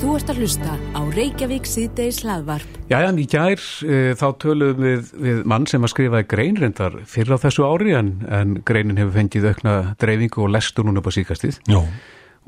[0.00, 2.76] Þú ert að hlusta á Reykjavík síðdeis hlaðvarp.
[2.88, 7.42] Jæja, í gær e, þá töluðum við, við mann sem að skrifaði greinrindar fyrir á
[7.42, 11.60] þessu ári en, en greinin hefur fengið aukna dreifingu og lestur núna upp á síkastið.
[11.68, 11.82] Já,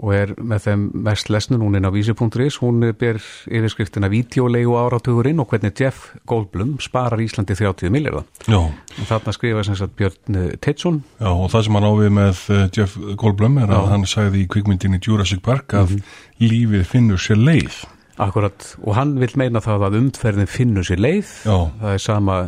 [0.01, 2.57] og er með þeim mest lesnu núna inn á vísi.is.
[2.63, 8.25] Hún ber yfirskriftina Vídeolegu áratugurinn og hvernig Jeff Goldblum sparar Íslandi 30 miljardar.
[8.49, 12.11] já, Og þarna skrifa sem sagt Björn eh, Teitsson já, og það sem hann ávið
[12.19, 13.91] með eh, Jeff Goldblum er að Já.
[13.93, 16.01] hann sagði í kvikmyndinni Jurassic Park að
[16.41, 17.85] lífið finnur sér leið.
[18.19, 21.31] akkurat og hann vil meina það að umtferðin finnur sér leið.
[21.45, 21.71] Já.
[21.81, 22.41] Það er sama,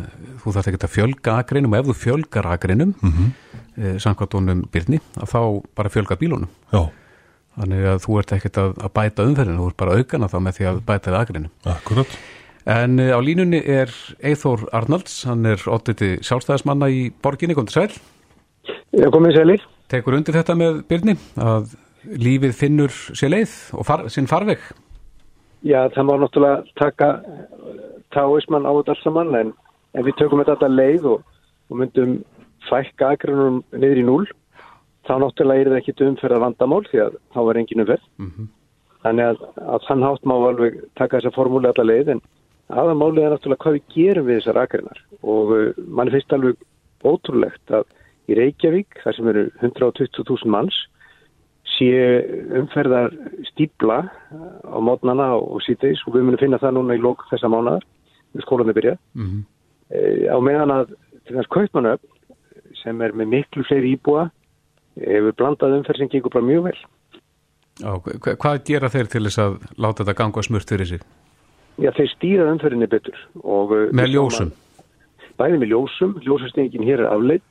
[0.43, 3.11] þú þarf ekki að fjölga agreinum og ef þú fjölgar agreinum, mm.
[3.11, 3.99] -hmm.
[3.99, 5.41] samkvæmt honum Byrni, að þá
[5.75, 6.49] bara fjölga bílunum.
[6.71, 6.89] Já,
[7.55, 10.39] Þannig að þú ert ekkert að, að bæta umferðinu, þú ert bara að aukana þá
[10.43, 11.53] með því að bæta við agreinum.
[11.75, 12.17] akkurat.
[12.65, 13.93] En eh, á línunni er
[14.25, 17.99] Eithór Arnalds, hann er odditi sjálfstæðismanna í borginni, kom til sæl.
[18.95, 19.65] Já, komið sælir.
[19.91, 24.63] Tekur undir þetta með Byrni að lífið finnur sér leið og far, sinn farveg.
[25.65, 27.11] Já, það má náttúrulega taka
[28.13, 29.53] táismann á þetta alls saman, en,
[29.95, 31.23] en við tökum þetta leið og,
[31.69, 32.17] og myndum
[32.69, 34.25] fækka agrunum niður í núl,
[35.05, 38.05] þá náttúrulega er það ekki umferða vandamál því að þá er engin umferð.
[39.05, 42.21] Þannig að, að þann hátt má alveg taka þessa formúli alltaf leið, en
[42.73, 46.65] aðamálið er náttúrulega hvað við gerum við þessar agrunar og uh, mann finnst alveg
[47.05, 47.85] ótrúlegt að
[48.25, 50.77] í Reykjavík, þar sem eru 120.000 manns,
[51.75, 51.91] sé
[52.57, 53.13] umferðar
[53.51, 57.85] stípla á mótnana og síðdeis og við munum finna það núna í lók þessa mánaðar
[58.35, 59.41] við skólanum byrja Mm -hmm.
[59.89, 60.95] e, á meðan að
[61.25, 62.01] til þess kaupmanöf
[62.83, 64.29] sem er með miklu fleiri íbúa
[64.99, 66.77] hefur blandað umferð sem gengur bara mjög vel
[67.75, 71.01] Já, hva- hvað gera þeir til þess að láta þetta ganga smurt fyrir sig?
[71.75, 74.53] Já, þeir stýra umferðinni betur og, uh, Með ljósum?
[75.35, 77.43] Bæði með ljósum, ljósastengin hér er afleitt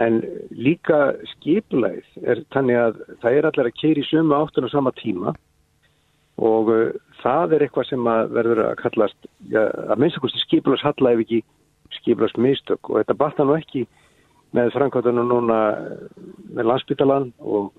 [0.00, 0.22] en
[0.56, 4.92] líka skipulæð er þannig að það er allir að keira í sömu áttun á sama
[4.96, 5.34] tíma
[6.40, 11.12] og uh, það er eitthvað sem að verður að kallast ja, að minnstakosti skipulags halla
[11.12, 11.42] ef ekki
[11.98, 13.84] skipulags mistök og þetta batna nú ekki
[14.52, 16.04] með framkvæmdunum núna uh,
[16.52, 17.72] með landsbytalan og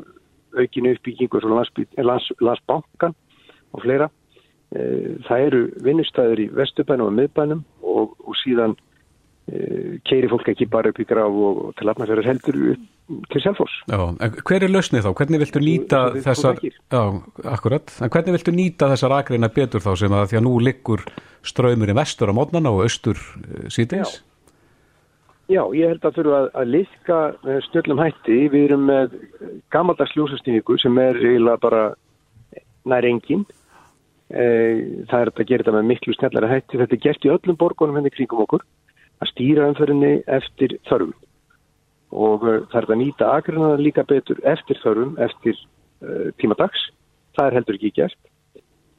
[0.57, 3.16] aukinu uppbyggingu svo landsbyt, lands, landsbankan
[3.73, 4.09] og fleira
[4.73, 8.75] Eh, það eru vinnustæður í Vesturbænum og miðbænum og, og síðan
[10.07, 13.73] keiri fólk ekki bara upp í graf og, og til afnafjörður heldur upp til Selfoss.
[13.91, 15.09] Já, en hver er lausnið þá?
[15.19, 17.01] Hvernig viltu nýta við þessar, já,
[17.51, 21.03] akkurat, en hvernig viltu nýta þessar agreina betur þá sem að því að nú liggur
[21.44, 24.22] ströymurinn vestur á mótnana og austur uh, síðdeis?
[25.52, 28.36] Já, ég held að þurfa að, að liðka með stöllum hætti.
[28.54, 29.16] Við erum með
[29.76, 31.81] gammaldags ljósastýningu sem er eiginlega bara
[32.88, 33.44] nær engin.
[34.31, 34.46] E,
[35.09, 36.80] það er að gera þetta með miklu snellari hætti.
[36.80, 38.64] Þetta er gert í öllum borgunum henni kringum okkur
[39.20, 41.12] að stýra umförinni eftir þörfum.
[42.14, 45.58] Og það er að nýta agrinaðar líka betur eftir þörfum, eftir
[46.06, 46.86] uh, tíma dags.
[47.36, 48.20] Það er heldur ekki gert.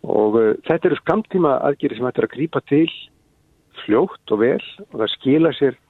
[0.05, 2.89] Og uh, þetta eru skamtíma aðgeri sem hægt er að grípa til
[3.85, 5.81] fljótt og vel og það skila sér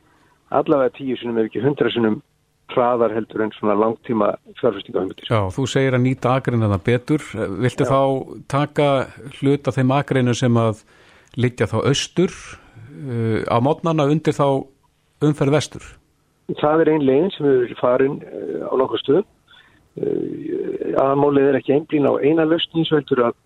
[0.61, 2.21] allavega tíu sinum ef ekki hundra sinum
[2.73, 5.29] hraðar heldur en svona langtíma fjárfestingahumbutir.
[5.29, 7.25] Já, þú segir að nýta agreina betur.
[7.61, 8.01] Viltu þá
[8.51, 8.89] taka
[9.39, 10.85] hlut af þeim agreinu sem að
[11.41, 14.65] liggja þá austur uh, á mótnana undir þá
[15.25, 15.87] umferð vestur?
[16.61, 19.31] Það er ein legin sem verið farin uh, á nokkuð stöðum.
[19.95, 23.39] Uh, aðmálið er ekki einblín á eina löstni svo heldur að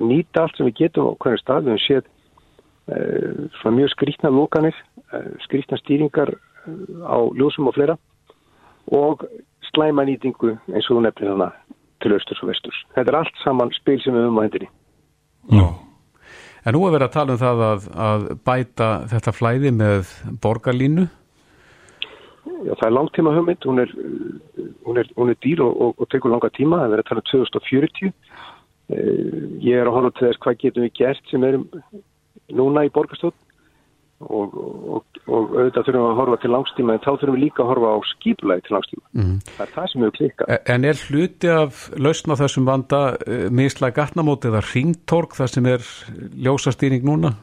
[0.00, 1.68] nýta allt sem við getum á hvernig stað.
[1.68, 2.13] Við hefum séð
[2.84, 4.76] svona mjög skrítna lókanir,
[5.12, 7.96] uh, skrítna stýringar uh, á ljósum og fleira
[8.92, 9.24] og
[9.70, 11.50] slæma nýtingu eins og þú nefnir þarna
[12.04, 12.84] til austurs og vesturs.
[12.96, 14.70] Þetta er allt saman spil sem við höfum á hendinni.
[15.52, 15.66] Já,
[16.64, 21.04] En nú er verið að tala um það að, að bæta þetta flæði með borgarlínu.
[22.64, 23.92] Já, það er langtíma hugmynd, hún er,
[24.86, 27.10] hún er, hún er dýr og, og, og tekur langa tíma, það er verið að
[27.10, 28.14] tala um 2040.
[28.84, 31.68] Uh, Ég er að horfa til þess hvað getum við gert sem erum
[32.52, 33.36] núna í borgarstótt
[34.24, 37.64] og, og, og auðvitað þurfum við að horfa til langstíma en þá þurfum við líka
[37.64, 39.06] að horfa á skipulagi til langstíma.
[39.12, 39.32] Mm.
[39.48, 40.52] Það er það sem hefur klikkað.
[40.74, 45.68] En er hluti af lausn á þessum vanda uh, mislega gatnamóti eða ringtork þar sem
[45.74, 45.90] er
[46.46, 47.34] ljósastýring núna?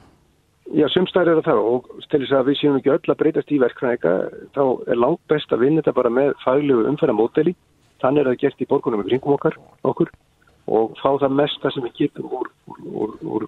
[0.71, 3.59] Já, sumstæðir er það og til þess að við séum ekki öll að breytast í
[3.59, 4.11] verkfræðika
[4.55, 7.51] þá er langt best að vinna þetta bara með faglegu umfæra móteli
[7.99, 9.57] þannig er það gert í borgunum í kringum okkar
[9.89, 10.13] okkur
[10.71, 13.47] og fá það mesta sem við getum úr, úr, úr, úr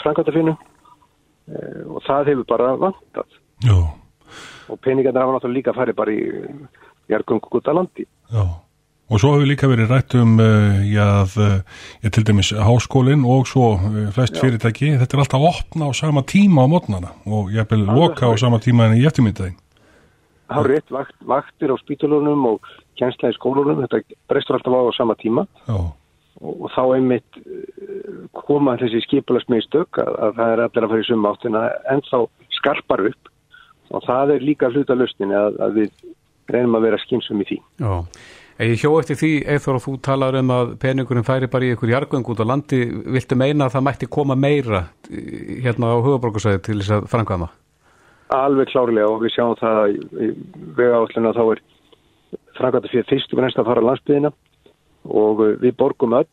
[0.00, 0.62] framkvæmtafinu uh,
[1.88, 3.78] og það hefur bara vantað já,
[4.70, 6.20] og peningarnir hafa náttúrulega líka farið bara í
[7.10, 8.06] jargungu gutta landi.
[8.32, 8.44] já.
[9.12, 11.64] Og svo hefur líka verið rætt um, uh, já, að,
[12.00, 13.74] já, til dæmis háskólinn og svo
[14.14, 18.30] flest fyrirtæki, þetta er alltaf opna á sama tíma á mótnana og ég vil loka
[18.30, 19.58] á sama tíma en í eftirmyndaginn.
[20.48, 24.00] Það er rétt vakt, vaktir á spítulunum og kjensla í skólunum, þetta
[24.32, 25.76] brestur alltaf á á sama tíma Já,
[26.42, 31.08] og, þá einmitt uh, koma þessi skipulasmiðstök að, að það er allir að fara í
[31.08, 32.18] suma áttina en þá
[32.58, 33.32] skarpar upp
[33.92, 35.90] og það er líka hluta lustin að, að við
[36.52, 37.58] reynum að vera skinsum í því.
[37.82, 37.92] Já,
[38.62, 41.92] ég hjó eftir því eithver og þú talar um að peningurinn færi bara í ykkur
[41.92, 42.82] jargöng út á landi,
[43.16, 47.50] viltu meina að það mætti koma meira hérna á hugaborgarsæði til þess að framkvæma?
[48.32, 50.30] Alveg klárlega og við sjáum það í
[50.78, 51.62] vega átluna þá er
[52.56, 54.32] framkvæmta fyrir fyrst og næst að fara landsbyðina
[55.04, 56.26] og við borgum öll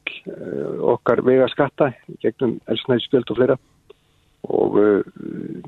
[0.94, 3.58] okkar vega skatta gegnum elsnæðisspjöld og fleira
[4.50, 4.78] og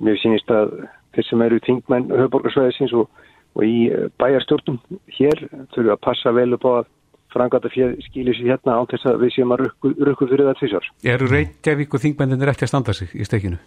[0.01, 0.75] mér sínist að
[1.15, 3.09] þeir sem eru þingmenn höfuborgarsvæðisins og,
[3.57, 3.89] og í
[4.21, 4.79] bæjarstjórnum
[5.17, 6.89] hér þurfum að passa vel upp á að
[7.31, 10.89] frangata fyrir skilir sér hérna án þess að við séum að rukku fyrir það tvísar.
[11.13, 13.59] Eru Reykjavík og þingmennir ekki að standa sig í stekinu?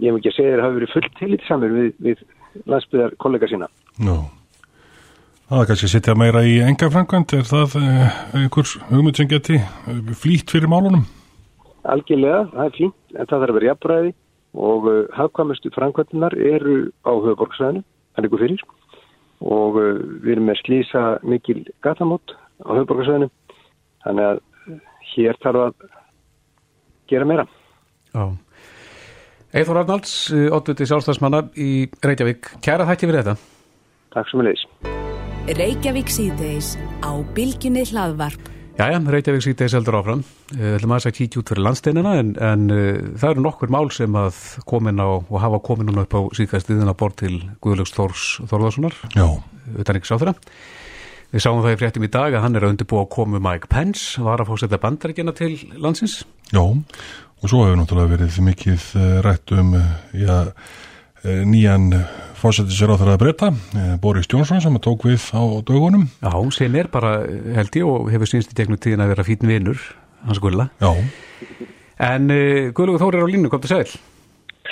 [0.00, 2.22] Ég hef ekki að segja það hafi verið fullt tillit samir við, við
[2.68, 3.68] landsbyðar kollega sína.
[4.00, 4.16] Nó,
[5.52, 9.28] það er kannski að setja meira í enga frangand, er það eh, einhvers hugmynd sem
[9.28, 9.58] geti
[10.16, 11.02] flýtt fyrir málunum?
[11.92, 14.12] Algjörlega, það er fínt, en það þarf að vera jafnbræði
[14.52, 18.64] og uh, hafkvæmustu framkvæmdunar eru á höfuborgsvæðinu, það er ykkur fyrir
[19.42, 19.90] og uh,
[20.22, 23.28] við erum með slísa mikil gatamót á höfuborgsvæðinu
[24.06, 24.42] þannig að
[25.12, 25.86] hér þarf að
[27.12, 27.46] gera meira.
[28.12, 28.24] Já.
[29.52, 32.54] Eithor Arnalds, óttuti sjálfstafsmanna í Reykjavík.
[32.64, 33.38] Kæra þætti fyrir þetta.
[34.16, 35.01] Takk sem við leiðis.
[35.42, 38.44] Reykjavík síðdeis á bylginni hlaðvarp.
[38.78, 40.20] Jæja, Reykjavík síðdeis heldur áfram.
[40.54, 43.72] Við ætlum að þess að kíkja út fyrir landsteinina en, en uh, það eru nokkur
[43.74, 44.38] mál sem að
[44.70, 48.94] komin á og hafa komin núna upp á síðkvæðstiðina bort til Guðlöks Þórs Þórðarssonar.
[49.18, 49.26] Já.
[49.82, 50.36] Utan ekki sá þeirra.
[51.34, 53.72] Við sáum það í fréttum í dag að hann er að undirbúa að komu Mike
[53.72, 56.20] Pence, var að fósetta bandaríkjana til landsins.
[56.54, 58.90] Já, og svo hefur náttúrulega verið mikið
[59.26, 59.74] rætt um
[60.14, 60.52] já,
[61.24, 61.88] nýjan
[62.42, 63.50] fósettisir á þeirra að breyta,
[64.02, 66.08] Boris Johnson sem að tók við á dögunum.
[66.18, 67.20] Já, sem er bara
[67.56, 69.82] held ég og hefur sínst í tegnum tíðin að vera fín vinnur,
[70.26, 70.68] hans Gulla.
[70.82, 70.90] Já.
[72.02, 73.98] En uh, Guðlugur Þóri er á línu, kom til sæl.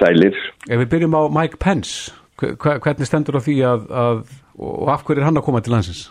[0.01, 0.39] Sælir.
[0.67, 4.25] Ef við byrjum á Mike Pence, hvernig stendur á því að, að
[4.61, 6.09] og af hverju er hann að koma til landsins?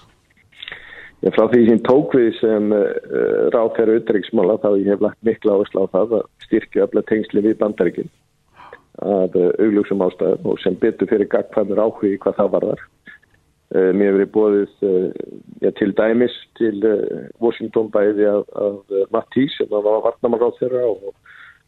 [1.20, 2.88] Já, frá því sem tók við sem uh,
[3.52, 7.58] ráðherra utryggsmála þá ég hef lagt mikla áherslu á það að styrkja öfla tengsli við
[7.60, 8.12] bandaríkinn
[9.06, 12.84] að uh, augljósum ástæðum og sem betur fyrir gagkvæmur áhugi hvað það varðar.
[13.70, 14.86] Uh, mér hefur bóðið
[15.62, 16.80] ja, til dæmis til
[17.42, 21.12] Washington bæði af, af Mattis sem var varnamáráð þeirra og,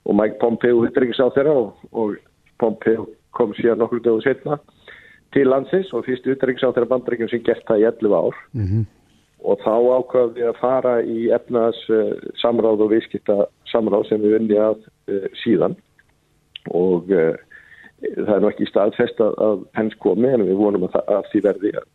[0.06, 2.16] og Mike Pompeo utryggisáð þeirra og, og
[2.62, 3.06] Pompeo
[3.38, 4.58] kom síðan nokkur dögu setna
[5.32, 8.42] til landsins og fyrst utryggisáð þeirra bandaríkinn sem gert það í 11 ár.
[8.56, 8.90] Mm -hmm
[9.42, 12.12] og þá ákvaðum við að fara í efnaðs uh,
[12.42, 13.38] samráð og viðskipta
[13.72, 14.84] samráð sem við unni að
[15.42, 15.76] síðan
[16.70, 17.34] og uh,
[18.02, 21.44] það er nú ekki staðfest að, að hens komi en við vonum að, að því
[21.48, 21.90] verði að,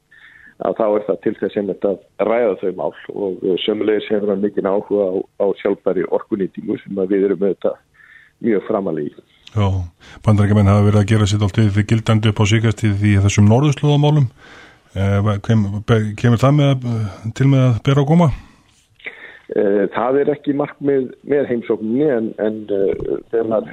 [0.68, 2.92] að þá er það til þess einmitt að ræða þau mál
[3.24, 7.80] og sömulegis hefur hann mikið áhuga á, á sjálfbæri orkunýtingu sem við erum auðvitað
[8.44, 9.26] mjög framalegi.
[9.56, 9.66] Já,
[10.26, 14.26] bandarækjumenn hafa verið að gera sér alltaf því gildandi upp á síkastíð því þessum norðurslóðamálum
[15.44, 15.64] Kem,
[16.16, 16.84] kemur það með,
[17.36, 18.28] til með að bera á góma?
[19.92, 22.56] Það er ekki markmið með heimsókninni en, en
[23.30, 23.66] þegar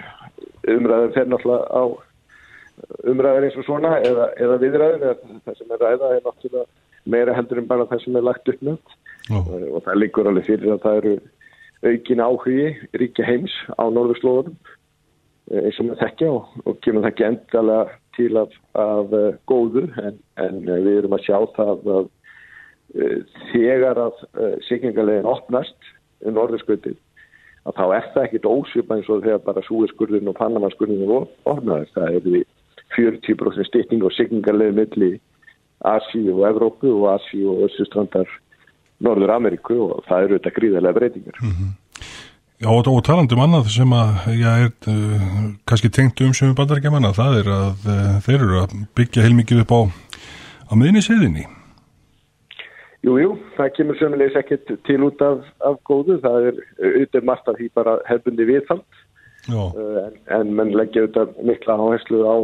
[0.71, 1.83] umræður fer náttúrulega á
[3.11, 6.65] umræður eins og svona eða, eða viðræður eða það sem er ræða er náttúrulega
[7.13, 8.93] meira heldur en bara það sem er lagt upp með.
[9.33, 11.15] Og það liggur alveg fyrir að það eru
[11.83, 14.55] aukin áhugi ríkja heims á norðurslóðunum
[15.51, 19.87] eins og með þekkja og, og kemur það ekki endalega til af, af uh, góðu
[19.99, 22.11] en, en uh, við erum að sjá það að
[23.49, 24.19] þegar að
[24.67, 25.87] signingarlegin opnast
[26.21, 26.99] um norðurskvöldið
[27.63, 31.13] að þá er það ekkit ósvipa eins og þegar bara súeskurðin og pannamarskurðin
[31.49, 31.95] opnaðist.
[31.95, 32.43] Það er við
[32.97, 35.13] 40% styrning og signingarlegin milli
[35.83, 38.29] Asi og Evrópu og Asi og Össustrandar
[39.03, 41.39] Norður Ameríku og það eru þetta gríðarlega breytingar.
[41.41, 41.71] Mm -hmm.
[42.63, 46.55] Já og, og talandum annað sem að já, er uh, kannski tengt um sem við
[46.55, 49.79] bandarækjum annað, það er að uh, þeir eru að byggja heilmikið upp á
[50.71, 51.43] á miðinni seðinni.
[53.03, 57.49] Jú, jú, það kemur sömulegis ekkert til út af, af góðu, það er auðvitað margt
[57.51, 59.01] af því bara hefbundi viðfald
[59.51, 62.37] en, en menn leggja auðvitað mikla áherslu á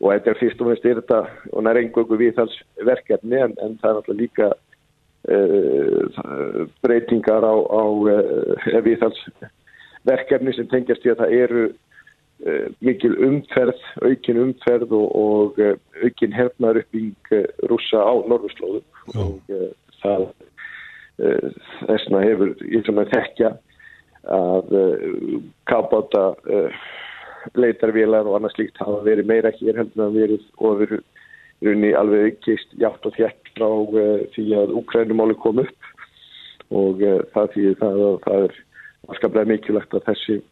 [0.00, 1.18] og þetta er fyrst og finnst er þetta
[1.52, 4.54] og er einhverju viðfaldsverkefni en, en það er alltaf líka
[5.24, 6.04] Uh,
[6.84, 11.62] breytingar á, á uh, viðhalsverkefni sem tengjast í að það eru
[12.84, 15.60] mikil umferð, aukin umferð og, og
[16.04, 18.84] aukin hernaður uppbygging rúsa á norðurslóðum.
[19.14, 19.54] Og
[20.02, 20.26] það
[21.86, 23.50] þessna hefur eins og maður þekkja
[24.34, 24.76] að
[25.70, 26.24] kábáta
[27.52, 31.02] leitarvélar og annars líkt hafa verið meira hér heldur en verið og verið
[31.64, 35.90] runni alveg aukist játt og þjætt frá uh, því að Ukrænumáli kom upp.
[36.74, 38.58] Og uh, það því það, það er
[39.12, 40.44] afskaplega mikilvægt að þessi að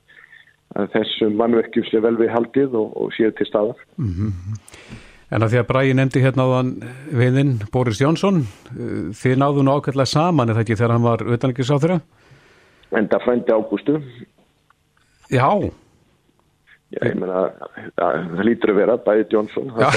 [0.93, 3.79] þessum mannverkjum sé vel við haldið og, og séu til staðar.
[3.97, 4.31] Mm -hmm.
[5.33, 6.73] En að því að Bræði nefndi hérna á þann
[7.17, 8.39] viðinn Boris Jónsson,
[9.17, 12.01] þið náðu nú ákveðlega saman er það ekki þegar hann var utanrikiðsáþurra?
[12.93, 13.95] En það frændi ágústu.
[15.33, 15.49] Já.
[16.93, 17.49] Já, ég meina,
[17.97, 19.73] það lítur að vera Bræði Jónsson.
[19.73, 19.89] Já.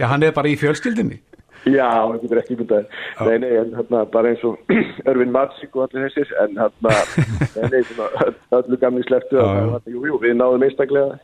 [0.00, 1.20] Já, hann er bara í fjölskyldinni.
[1.68, 2.86] Já, það getur ekki myndað.
[3.26, 4.72] Nei, nei, en hérna bara eins og
[5.10, 6.94] Örvin Matsík og allir þessir, en hérna,
[7.56, 11.20] nei, nei, svona öllu gamni sleftu að, jú, jú, við náðum einstaklega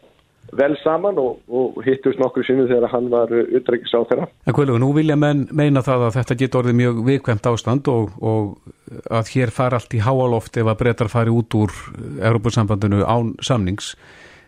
[0.55, 4.29] vel saman og, og hittust nokkur sinni þegar hann var utrækis á þeirra.
[4.47, 8.13] En Guðlug, nú vilja menn meina það að þetta getur orðið mjög vikvæmt ástand og,
[8.21, 11.75] og að hér fara allt í háaloft ef að breytar fari út úr
[12.21, 13.95] Európa-sambandinu án samnings.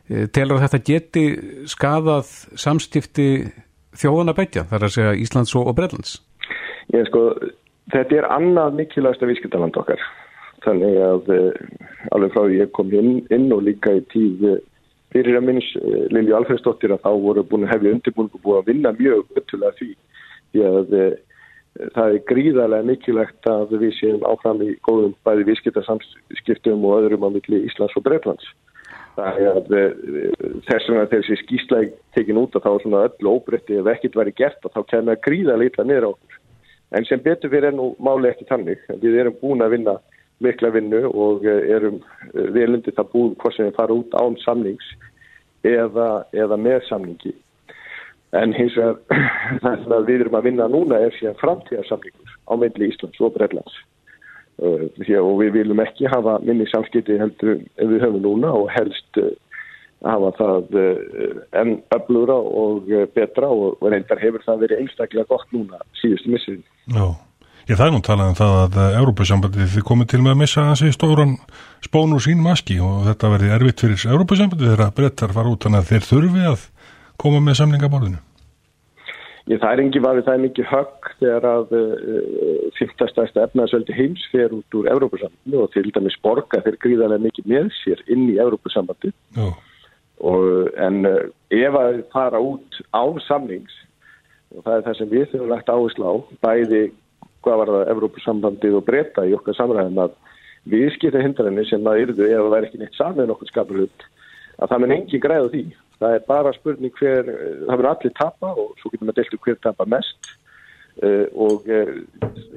[0.09, 1.25] Telur að þetta geti
[1.69, 3.29] skadað samstifti
[3.99, 6.17] þjóðana betja, þar að segja Íslands og Breitlands?
[6.95, 7.23] Ég sko,
[7.93, 10.03] þetta er annað mikilvægsta vískitaland okkar.
[10.65, 11.31] Þannig að
[12.15, 14.59] alveg frá ég kom inn, inn og líka í tíð
[15.13, 15.69] fyrir að minns
[16.13, 19.77] Lilju Alfredsdóttir að þá voru búin að hefja undirbúin og búin að vinna mjög öttulega
[19.79, 19.91] því
[20.53, 20.95] því að
[21.95, 27.35] það er gríðarlega mikilvægt að við séum áfram í góðum bæði vískitasamskiptum og öðrum á
[27.37, 28.47] milli Íslands og Breitlands.
[29.19, 29.73] Er að
[30.69, 34.35] þess vegna þegar þessi skýslæg tekin út að þá svona öllu óbreytti ef ekkert væri
[34.39, 36.39] gert og þá kemur það gríðarlega illa niður á okkur.
[36.95, 38.85] En sem betur fyrir ennú máli ekki tannig.
[39.03, 39.97] Við erum búin að vinna
[40.45, 41.99] mikla vinnu og erum
[42.55, 44.95] velundi það búið hvort sem við fara út án samnings
[45.67, 47.35] eða, eða með samningi.
[48.39, 48.99] En hins vegar
[49.65, 53.83] það sem við erum að vinna núna er síðan framtíðarsamningur á meðli Íslands og Breitlands.
[54.59, 54.89] Uh,
[55.23, 59.31] og við viljum ekki hafa minni samskipti heldur en við höfum núna og helst uh,
[60.03, 65.79] hafa það uh, enn öflura og betra og reyndar hefur það verið einstaklega gott núna
[66.03, 66.61] síðustu missið.
[66.91, 67.07] Já.
[67.69, 70.63] Ég það er nú talað um það að Európa-sambandið þið komið til með að missa
[70.65, 71.35] hansi stóran
[71.85, 75.83] spón úr sín maski og þetta verði erfitt fyrir Európa-sambandið þegar brettar fara út þannig
[75.83, 76.65] að þeir þurfi að
[77.21, 78.23] koma með samlingaborðinu.
[79.53, 84.27] Ég það er engi varfið, það er mikið högg þegar að uh, fyrstastæsta efnaðsöldi heims
[84.33, 88.39] fer út úr Európa-sambandið og til dæmis borga þeir gríðarlega mikið með sér inn í
[88.39, 89.17] Európa-sambandið.
[90.89, 91.19] En uh,
[91.55, 93.75] ef að fara út án samlings
[94.55, 96.15] og það er það sem við þurfum lagt áherslu á,
[96.47, 96.83] bæði
[97.45, 100.17] hvað var það Evrópusambandið og breyta í okkar samræðum að
[100.69, 104.09] viðskipta hindranir sem að yrðu ef það væri ekki neitt saman okkur skapurhund
[104.59, 105.63] að það mun engin græða því.
[105.99, 107.31] Það er bara spurning hver,
[107.67, 110.33] það verður allir tapa og svo getur maður deltu hver tapa mest
[110.99, 111.93] og uh,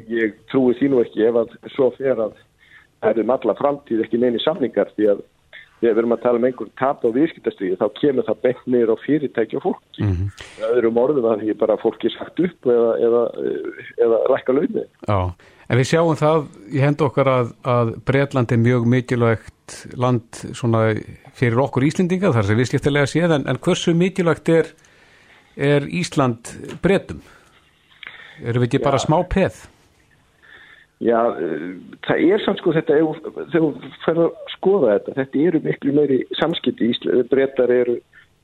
[0.10, 2.34] ég trúi því nú ekki ef að svo fer að
[3.02, 5.22] það er um alla framtíð ekki neini samningar því að
[5.82, 8.94] þegar við erum að tala um einhver tap á viðskiptastriði þá kemur það beint niður
[8.94, 10.04] á fyrirtæki og fólki.
[10.04, 10.28] Mm -hmm.
[10.60, 13.24] Það eru morðum að því bara fólki sagt upp eða, eða,
[14.06, 14.86] eða lækka launni.
[15.10, 15.20] Já,
[15.70, 20.94] en við sjáum það í hendu okkar að, að Breitland er mjög mikilvægt land svona
[21.34, 24.74] fyrir okkur Íslendinga þar sem við skiptilega séð en, en hversu mikilvægt er,
[25.58, 27.22] er Ísland Breitum?
[28.42, 28.86] Erum við ekki Já.
[28.88, 29.62] bara smá peð?
[31.02, 31.18] Já,
[32.06, 33.70] það er samt sko þetta, þegar þú
[34.04, 37.96] fyrir að skoða þetta, þetta eru miklu meiri samskipti í Íslandi, breytar eru,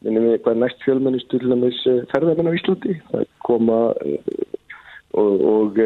[0.05, 5.77] minnum við hvað næst fjölmennist til dæmis ferðarmenn á Íslandi, það koma og, og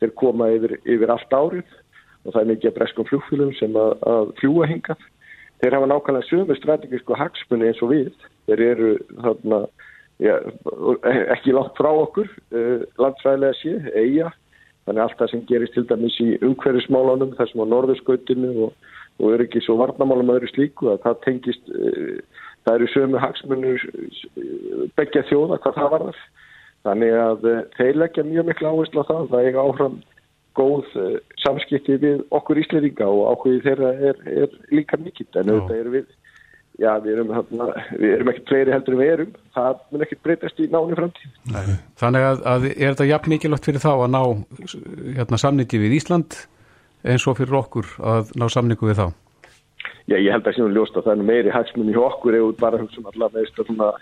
[0.00, 1.76] þeir koma yfir, yfir allt árið
[2.24, 5.04] og það er mikið að breskum flugfélum sem að, að fljúa hingað.
[5.58, 9.60] Þeir hafa nákvæmlega sömu strategísku hagsmunni eins og við, þeir eru þarna,
[10.22, 10.34] já,
[11.36, 12.30] ekki langt frá okkur,
[12.98, 14.32] landsvæðilega sé, eiga,
[14.88, 18.86] Þannig allt það sem gerist til dæmis í umhverfismálunum, þessum á norðurskautinu og,
[19.20, 22.14] og öryggis og varnamálum og öðru slíku að það tengist, e,
[22.64, 23.84] það eru sömu hagsmunur
[24.96, 26.22] begja þjóða hvað það varðar.
[26.88, 27.44] Þannig að
[27.76, 30.00] þeir leggja mjög miklu áherslu á það, það er áfram
[30.56, 30.96] góð
[31.44, 35.28] samskipti við okkur íslendinga og ákveði þeirra er, er líka mikill.
[35.36, 36.08] En auðvitað eru við
[36.78, 37.32] já, við erum,
[37.98, 41.32] við erum ekkert fleiri heldur en við erum, það mun ekkert breytast í náni framtíð.
[41.54, 41.78] Nei.
[42.02, 44.22] Þannig að, að er þetta jafn mikilvægt fyrir þá að ná
[45.18, 46.38] hérna, samningi við Ísland
[47.06, 49.08] eins og fyrir okkur að ná samningu við þá?
[50.08, 52.80] Já, ég held að sínum ljóst að það er meiri hagsmunni hjá okkur eða bara
[52.80, 53.92] hugsa um allavega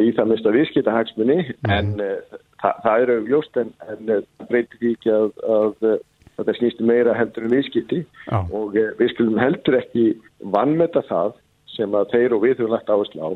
[0.00, 1.72] í það meðst að viðskita hagsmunni mm.
[1.74, 5.26] en uh, það, það eru ljóst en, en uh, breytir því ekki að,
[5.56, 5.96] að uh,
[6.38, 8.00] þetta snýst meira heldur en viðskiti
[8.32, 8.46] ah.
[8.48, 10.06] og við skulum heldur ekki
[10.54, 11.34] vannmeta það
[11.76, 13.30] sem að þeir og við höfum lagt áherslu á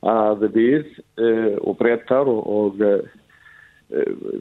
[0.00, 0.86] að við
[1.20, 3.00] uh, og brettar og, og uh,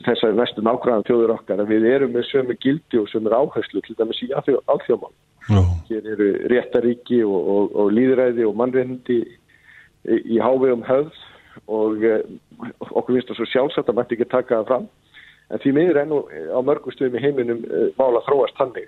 [0.05, 3.97] þessar næstu nákvæðan þjóður okkar að við erum með sömu gildi og sömu áherslu til
[3.97, 5.15] dæmis í alþjóðmál.
[5.89, 9.23] Hér eru réttaríki og, og, og líðræði og mannrendi
[10.05, 11.17] í, hávegum höfð
[11.65, 14.87] og okkur finnst það svo sjálfsagt að mætti ekki taka það fram.
[15.49, 17.65] En því miður enn og á mörgustöðum í heiminum
[17.97, 18.85] mála þróast hannig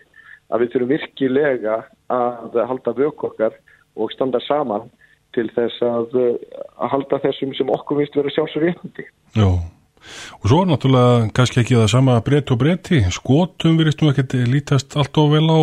[0.52, 1.78] að við þurfum virkilega
[2.14, 3.58] að halda vöku okkar
[3.96, 4.90] og standa saman
[5.36, 6.18] til þess að,
[6.82, 9.08] að halda þessum sem okkur finnst vera sjálfsögur réttandi.
[9.38, 9.48] Já,
[10.42, 13.02] og svo er náttúrulega kannski ekki það sama breytt og breytti.
[13.16, 15.62] Skotum viðristum ekki lítast allt of vel á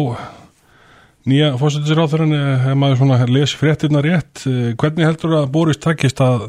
[1.28, 4.46] nýja fórsættisráþurinn ef maður svona les fréttirna rétt.
[4.80, 6.48] Hvernig heldur að Boris takkist að,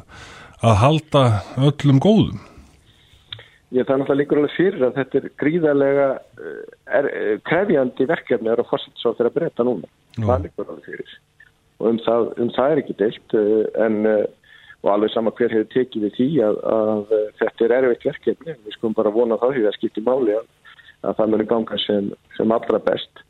[0.63, 1.25] að halda
[1.57, 2.45] öllum góðum?
[3.75, 6.05] Ég það er náttúrulega líkur alveg fyrir að þetta er gríðarlega
[7.00, 7.09] er,
[7.45, 9.91] krefjandi verkefni að fórsættisráþur að breyta núna.
[10.15, 10.24] Jú.
[10.24, 11.12] Það er líkur alveg fyrir
[11.79, 13.39] og um það, um það er ekki deilt
[13.88, 13.98] en
[14.79, 18.75] og alveg sama hver hefur tekið við því að, að þetta er erfitt verkefni við
[18.77, 20.45] skulum bara vona það því að skipti máli að,
[21.03, 22.07] að það muni ganga sem,
[22.38, 23.24] sem allra best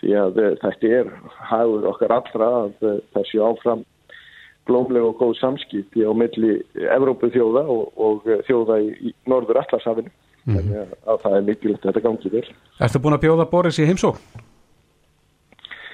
[0.00, 1.12] því að þetta er
[1.50, 3.84] hagur okkar allra að þessi áfram
[4.66, 6.56] blómlega og góð samskipti á milli
[6.96, 10.56] Evrópu þjóða og, og þjóða í, norður allarsafinu mm -hmm.
[10.56, 12.46] þannig að það er mikilvægt að þetta gangi vel
[12.80, 14.20] Erstu búin að bjóða Boris í heimsók?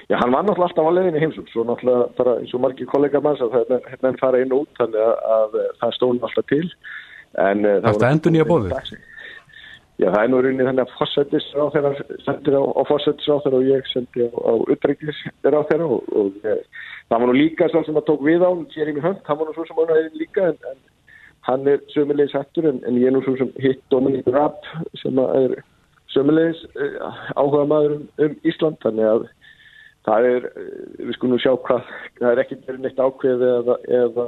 [0.09, 3.23] Já, hann var náttúrulega alltaf á leðinu heimsum, svo náttúrulega bara eins og margir kollegar
[3.23, 6.47] manns að það hérna enn fara inn og út, þannig að, að það stóðum alltaf
[6.51, 6.67] til.
[7.33, 8.95] Það er endur nýja bóðið?
[10.01, 11.91] Já, það er nú rauninni þannig að fórsættisra á þeirra
[12.25, 16.47] sendir á, á fórsættisra á þeirra og ég sendi á, utreikisra á þeirra og, og
[16.49, 16.55] e,
[17.11, 19.39] það var nú líka svo sem að tók við á, hér í mig hönd, það
[19.39, 20.81] var nú svo sem hann hefði líka en, en
[21.45, 24.65] hann er sömulegis hættur en, en ég er nú svo sem hitt Dominic Rapp
[24.97, 25.55] sem er
[26.15, 26.89] sömulegis e,
[27.37, 29.29] áhuga maður um, um Ísland, þannig að
[30.07, 30.47] það er,
[30.99, 34.25] við skulum sjá hvað, það er ekki verið neitt ákveð eða, eða,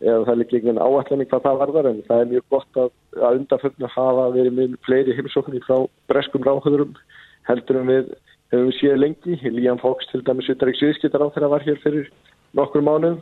[0.00, 2.90] eða það er líka einhvern áallinni hvað það varðar en það er mjög gott að,
[3.20, 5.76] að undarföldinu hafa verið með fleiri heimsóknir frá
[6.10, 6.96] breskum ráðhöðurum
[7.50, 8.12] heldur en við
[8.54, 12.10] hefum við séð lengi, Líam Fox til dæmis Uttaríks viðskiptar á þeirra var hér fyrir
[12.56, 13.20] nokkur mánuðum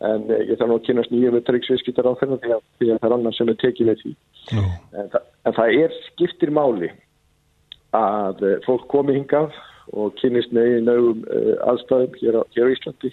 [0.00, 3.00] en ég þarf nú að kynast nýjum Uttaríks viðskiptar á þeirra því að, því að
[3.00, 4.12] það er annars sem er tekið með því
[4.56, 4.66] no.
[4.94, 6.92] en, það, en það er skiptir máli
[7.96, 9.56] að fólk komi hingað
[9.92, 13.12] og kynist í náum uh, aðstæðum hér á, hér á Íslandi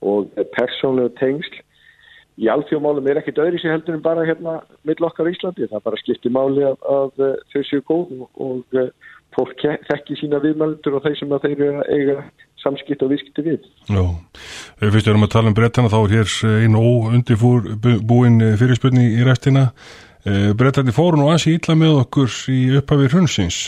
[0.00, 1.60] og persónlegu tengsl
[2.40, 5.86] í alþjóðmálum er ekkit öðri sér heldur en bara hérna mill okkar í Íslandi það
[5.86, 8.92] bara skiptir máli að, að uh, þau séu góð og, og uh,
[9.36, 12.16] fólk þekki sína viðmældur og þeir sem að þeir eiga
[12.60, 13.68] samskipt og viðskipti við.
[13.88, 14.02] Já,
[14.82, 16.32] fyrst erum að tala um brettana þá er hér
[16.66, 19.68] einu óundifúin fyrirspunni í restina.
[20.26, 23.60] Brettandi fóru nú ansi ítla með okkur í upphafið hrunsins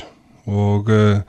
[0.50, 1.20] og Eh,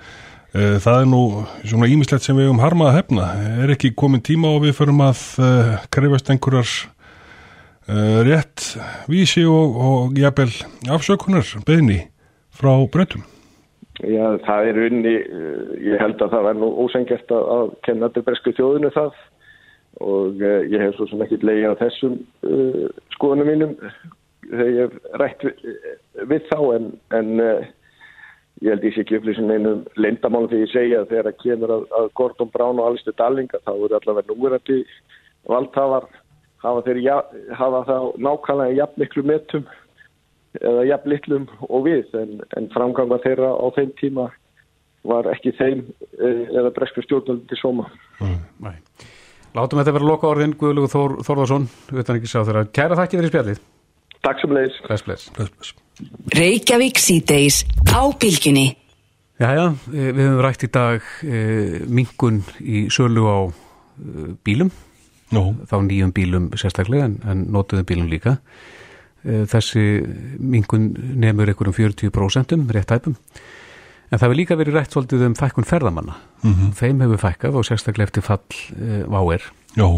[0.54, 1.22] það er nú
[1.66, 3.28] svona ímislegt sem við um harma að hefna.
[3.64, 6.70] Er ekki komin tíma og við förum að uh, krefast einhverjar
[7.90, 8.68] uh, rétt
[9.10, 10.52] vísi og, og jafnvel
[10.94, 12.04] afsökunar beðni
[12.54, 13.26] frá breytum?
[14.04, 15.18] Já, það er unni,
[15.86, 19.22] ég held að það verður nú ósengjast að, kenna til bresku þjóðinu það
[20.06, 22.20] og uh, ég hef svo sem ekki leiðið á þessum
[23.18, 23.78] skoðunum mínum
[24.50, 25.78] þegar ég hef rætt við,
[26.30, 27.34] við þá en, en
[28.64, 31.74] ég held ég sé ekki upplýsin einum leindamálum þegar ég segja að þegar það kemur
[31.76, 34.78] að, að Gordon Brown og Alistair Dallinga þá eru allavega núverandi
[35.52, 36.08] valdhafar
[36.64, 37.02] hafa, þeir,
[37.60, 37.98] hafa þá
[38.28, 39.68] nákvæmlega jafn miklu metum
[40.62, 44.30] eða jafn litlum og við en, en framganga þeirra á þeim tíma
[45.04, 47.90] var ekki þeim e, eða bresku stjórnaldin til sóma.
[48.24, 48.72] Mm,
[49.54, 52.66] Látum þetta vera loka orðin Guðlugur Þór, Þórðarsson utan ekki sá þeirra.
[52.74, 53.64] Kæra þakki fyrir spjallið
[54.24, 55.74] Takk sem leiðis.
[56.34, 58.74] Reykjavík síðdeis á bylginni.
[59.42, 61.40] Jæja, eh, við höfum rætt í dag e,
[61.90, 64.70] mingun í sölu á e, bílum,
[65.34, 65.44] no.
[65.68, 68.38] þá nýjum bílum sérstaklega en, en notuðum bílum líka.
[69.26, 69.84] E, þessi
[70.38, 73.18] mingun nefnur einhverjum 40% rétt tæpum.
[74.12, 76.16] En það hefur líka verið rætt svolítið um fækkun ferðamanna.
[76.44, 76.74] Mm -hmm.
[76.78, 78.46] Þeim hefur fækkað og sérstaklega eftir fall
[79.10, 79.42] váer.
[79.76, 79.90] Já.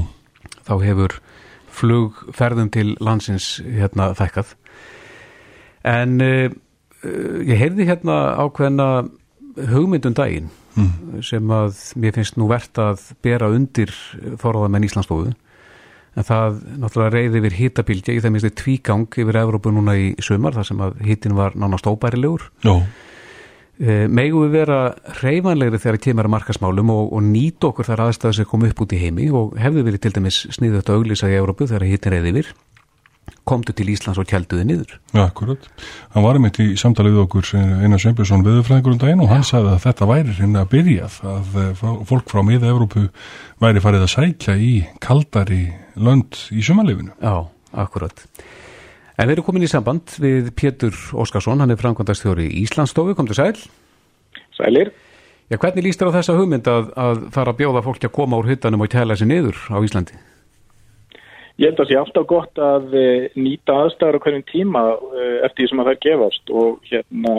[0.63, 1.19] Þá hefur
[1.67, 4.55] flugferðum til landsins hérna fækkað
[5.85, 6.49] En uh,
[7.45, 8.89] ég heyrði hérna ákveðna
[9.71, 11.23] hugmyndum daginn mm.
[11.25, 13.93] sem að mér finnst nú verðt að bera undir
[14.41, 15.33] forðamenn Íslandsbóðu.
[16.15, 20.55] En það náttúrulega reyði yfir hitabildja í það minnst tvígang yfir Evrópu núna í sömar
[20.55, 22.47] þar sem að hitin var nánast óbærilegur.
[22.63, 22.75] Já.
[23.75, 24.79] E, Megu við vera
[25.19, 28.85] reymanlegri þegar það kemur að markasmálum og, og nýta okkur þar aðstæðu sem kom upp
[28.85, 32.15] út í heimi og hefði verið til dæmis sniðið þetta auglýsa í Evrópu þegar hitin
[32.15, 32.53] reyði yfir
[33.45, 34.95] komdu til Íslands og kjelduði niður.
[35.13, 35.67] Ja, akkurat.
[36.15, 39.73] Hann var einmitt í samtalið við okkur Einar Sveinbjörnsson viðfræðingur um daginn og hann sagði
[39.75, 43.07] að þetta væri hérna að byrjað að eh, fólk frá miða Evrópu
[43.63, 45.63] væri farið að sækja í kaldari
[45.95, 47.13] lönd í sumanleifinu.
[47.21, 47.47] Já,
[47.85, 48.25] akkurat.
[49.15, 53.29] En við erum komin í samband við Pétur Óskarsson, hann er framkvæmdastjóri í Íslandsstofu, kom
[53.29, 53.55] til sæl.
[54.57, 54.91] Sælir.
[55.51, 58.39] Já, hvernig líst þér á þessa hugmynd að, að fara að bjóða fólki að koma
[58.41, 60.17] úr hyttanum og tæla sér niður á Íslandi?
[61.55, 65.37] Ég held að það sé alltaf gott að eh, nýta aðstæður á hverjum tíma eh,
[65.47, 67.35] eftir því sem að það gefast og hérna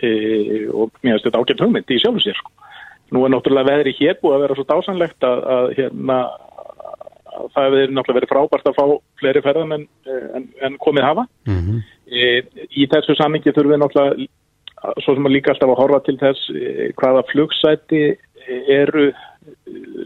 [0.00, 0.10] e,
[0.72, 2.52] og mér finnst þetta ágætt hugmynd í sjálfu sér sko.
[3.10, 6.18] nú er náttúrulega veðri hér búið að vera svo dásanlegt að, að hérna
[7.30, 8.84] að það hefur náttúrulega verið frábært að fá
[9.20, 9.84] fleiri ferðan en,
[10.38, 11.26] en, en komið hafa.
[11.50, 11.82] Mm -hmm.
[12.06, 16.16] e, í þessu samingi þurfum við náttúrulega svo sem að líka alltaf að horfa til
[16.22, 18.02] þess e, hvaða flugsæti
[18.80, 19.10] eru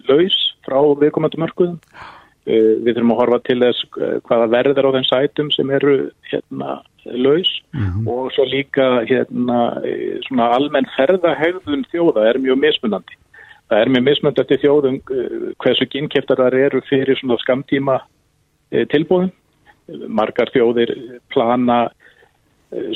[0.09, 0.37] laus
[0.67, 1.79] frá viðkomandi mörguðum.
[1.79, 3.87] E, við þurfum að horfa til þess
[4.28, 5.94] hvaða verður á þenn sætum sem eru
[6.30, 8.09] hérna laus mm -hmm.
[8.09, 9.61] og svo líka hérna
[10.28, 13.16] svona almenn ferðahegðun þjóða er mjög mismunandi.
[13.68, 15.00] Það er mjög mismunandi eftir þjóðum
[15.62, 18.00] hversu gynkeftarar eru fyrir svona skamtíma
[18.70, 19.33] tilbúðum.
[20.09, 21.88] Margar þjóðir plana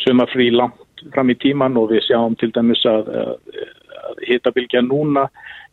[0.04, 3.10] sumafrí langt fram í tíman og við sjáum til dæmis að,
[4.08, 5.28] að, að hitabilgja núna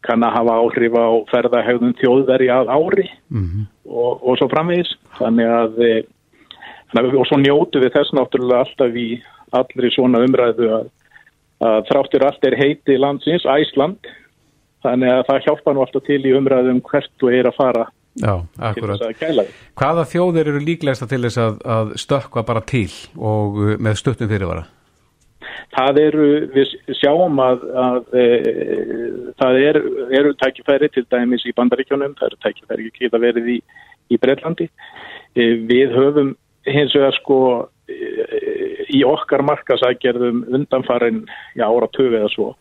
[0.05, 3.63] kann að hafa áhrif á ferðahegðun þjóðveri að ári mm -hmm.
[3.89, 4.91] og, og svo framvegis.
[5.19, 5.81] Þannig að
[6.95, 9.09] og svo njótu við þess náttúrulega alltaf í
[9.55, 10.85] allri svona umræðu að,
[11.65, 13.99] að þráttur allt er heiti landsins, Æsland
[14.85, 18.45] þannig að það hjálpa nú alltaf til í umræðum hvert þú er að fara Já,
[18.63, 19.01] akkurat.
[19.75, 22.87] Hvaða þjóðir eru líklegasta til þess að, að stökka bara til
[23.19, 24.63] og uh, með stöttum fyrirvara?
[25.75, 28.25] Það eru, við sjáum að, að e,
[29.41, 29.79] það er,
[30.19, 33.59] eru tækifæri til dæmis í bandaríkjónum, það eru tækifæri ekki að verið í,
[34.11, 34.69] í Breitlandi.
[35.35, 36.35] E, við höfum
[36.69, 37.39] hins vegar sko
[37.91, 37.97] e,
[38.95, 41.25] í okkar markasækjörðum undanfarin,
[41.57, 42.51] já, ára tögu eða svo,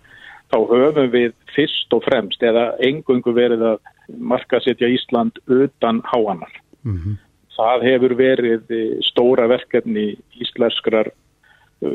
[0.52, 3.92] þá höfum við fyrst og fremst eða engungu verið að
[4.34, 6.60] markasetja Ísland utan háanar.
[6.84, 7.20] Mm -hmm.
[7.54, 8.72] Það hefur verið
[9.06, 11.12] stóra verkefni íslenskrar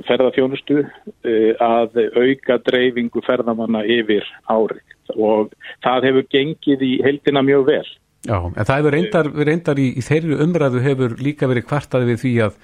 [0.07, 0.83] ferðarþjónustu
[1.63, 4.83] að auka dreifingu ferðamanna yfir árið
[5.15, 7.87] og það hefur gengið í heldina mjög vel.
[8.27, 12.21] Já, en það hefur reyndar, reyndar í, í þeirri umræðu hefur líka verið kvartaði við
[12.23, 12.57] því að,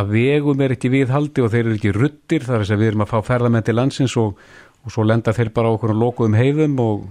[0.00, 3.04] að vegum er ekki viðhaldi og þeir eru ekki ruttir þar þess að við erum
[3.04, 4.40] að fá ferðamenn til landsins og,
[4.84, 7.04] og svo lenda þeir bara okkur og lokuðum heiðum og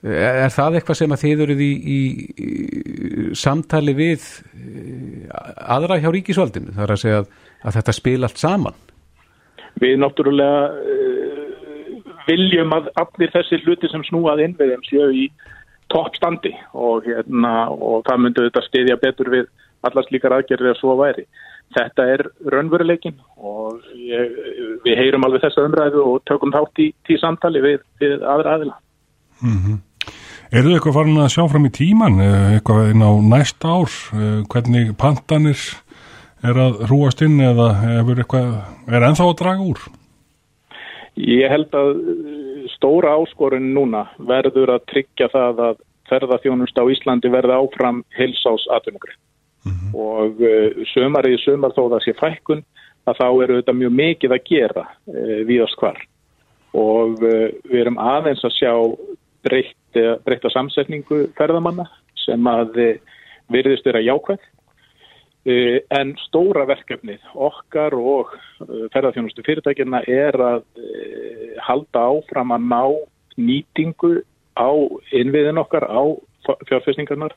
[0.00, 1.98] Er það eitthvað sem að þið eruð í, í,
[2.40, 4.22] í samtali við
[5.60, 6.72] aðra hjá ríkisvaldinu?
[6.72, 8.78] Það er að segja að, að þetta spil allt saman.
[9.80, 11.50] Við náttúrulega uh,
[12.26, 15.28] viljum að allir þessi hluti sem snúað inn við þeim séu í
[15.90, 19.48] toppstandi og, hérna, og það myndu þetta stiðja betur við
[19.86, 21.26] allars líkar aðgerðir að svo væri.
[21.74, 24.34] Þetta er raunveruleikin og ég,
[24.84, 28.76] við heyrum alveg þessa umræðu og tökum þátt í tí samtali við, við aðra aðila.
[29.40, 29.78] Mm -hmm.
[30.50, 32.16] Er þau eitthvað farin að sjá fram í tíman,
[32.56, 33.92] eitthvað inn á næsta ár,
[34.50, 35.60] hvernig pantanir
[36.46, 38.52] er að hrúast inn eða er, eitthvað,
[38.88, 39.80] er ennþá að draga úr?
[41.20, 41.90] Ég held að
[42.76, 49.14] stóra áskorun núna verður að tryggja það að ferðarþjónust á Íslandi verði áfram heilsás atvinnugri
[49.66, 49.90] mm -hmm.
[49.94, 50.40] og
[50.94, 52.64] sömarið í sömar þó það sé fækkun
[53.08, 54.84] að þá eru þetta mjög mikið að gera
[55.46, 55.98] viðast hvar
[56.74, 58.72] og við erum aðeins að sjá
[59.42, 62.98] breytta samsetningu ferðamanna sem að
[63.50, 64.42] virðist vera jákvæð
[65.44, 68.34] en stóra verkefnið okkar og
[68.92, 70.66] ferðarþjónustu fyrirtækina er að
[71.64, 72.82] halda áfram að ná
[73.40, 74.18] nýtingu
[74.52, 74.68] á
[75.16, 76.02] innviðin okkar á
[76.68, 77.32] fjárfestingarnar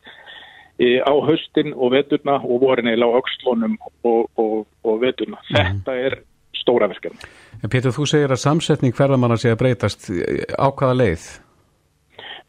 [0.81, 5.39] á höstin og veturna og vorin eða á aukslónum og, og, og veturna.
[5.49, 5.55] Mm.
[5.55, 6.19] Þetta er
[6.57, 7.29] stóra verkefni.
[7.63, 10.09] En Pétur, þú segir að samsetning ferðamanna sé að breytast
[10.57, 11.27] á hvaða leið?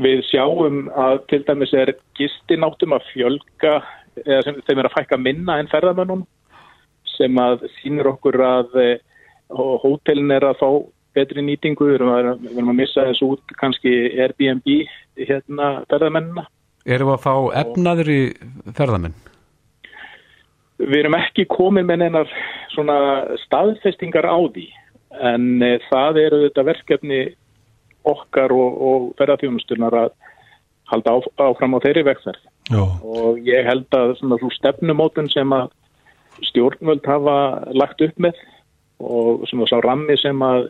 [0.02, 3.74] Við sjáum að til dæmis er gistináttum að fjölga,
[4.24, 6.24] sem þeim er að fækka minna en ferðamennum
[7.14, 8.76] sem að sínur okkur að
[9.82, 10.68] hótelin er að fá
[11.14, 14.70] betri nýtingu, við erum að, við erum að missa þessu út kannski Airbnb
[15.20, 16.46] hérna ferðamennina.
[16.84, 18.18] Erum við að fá efnaðri
[18.76, 19.14] ferðamenn?
[20.82, 22.32] Við erum ekki komið með einar
[22.74, 22.96] svona
[23.44, 24.66] staðfestingar á því
[25.22, 27.20] en e, það eru þetta verkefni
[28.04, 30.10] okkar og, og ferðarþjónustunar að
[30.90, 31.14] halda
[31.46, 32.02] áfram á þeirri
[32.70, 35.68] vegferð og ég held að svona svo stefnumótun sem að
[36.48, 37.36] stjórnvöld hafa
[37.76, 38.40] lagt upp með
[39.04, 40.66] og svona sá rammi sem að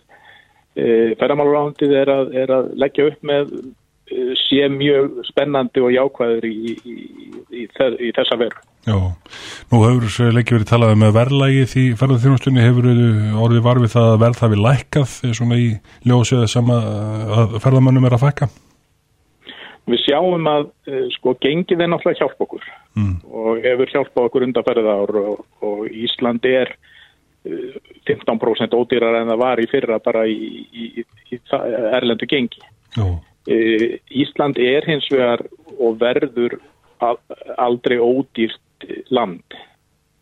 [0.77, 3.53] e, ferðarmálarándið er, er að leggja upp með
[4.11, 6.97] e, sé mjög spennandi og jákvæður í, í,
[7.63, 8.59] í, í þessa verð.
[8.85, 8.99] Já,
[9.71, 12.91] nú hefur leikið verið talað með verðlægi því ferðarþjónustunni hefur
[13.47, 15.71] orðið varfið það að verð það við lækkað svona í
[16.05, 18.51] ljósið sem að ferðarmönnum er að fækka?
[19.85, 20.69] Við sjáum að
[21.13, 22.65] sko gengið er náttúrulega hjálp okkur
[22.97, 23.17] mm.
[23.29, 26.73] og hefur hjálpað okkur undanferða ár og, og Ísland er
[27.45, 31.41] 15% ódýrar en það var í fyrra bara í, í, í
[31.93, 32.63] erlendu gengi.
[32.97, 33.05] Já.
[34.25, 35.45] Ísland er hins vegar
[35.77, 36.57] og verður
[37.61, 39.59] aldrei ódýrt land.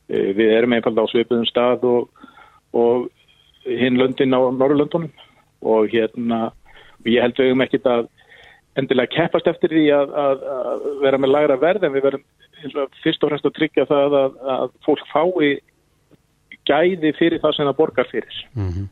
[0.09, 2.27] Við erum einfalda á svipuðum stað og,
[2.75, 3.07] og
[3.63, 5.13] hinn löndin á Norrlöndunum
[5.63, 6.51] og hérna
[7.07, 8.09] ég held um ekkit að
[8.81, 12.25] endilega keppast eftir því að, að, að vera með lægra verð en við verðum
[13.03, 15.53] fyrst og fremst að tryggja það að, að fólk fái
[16.69, 18.43] gæði fyrir það sem það borgar fyrir.
[18.55, 18.91] Mm -hmm.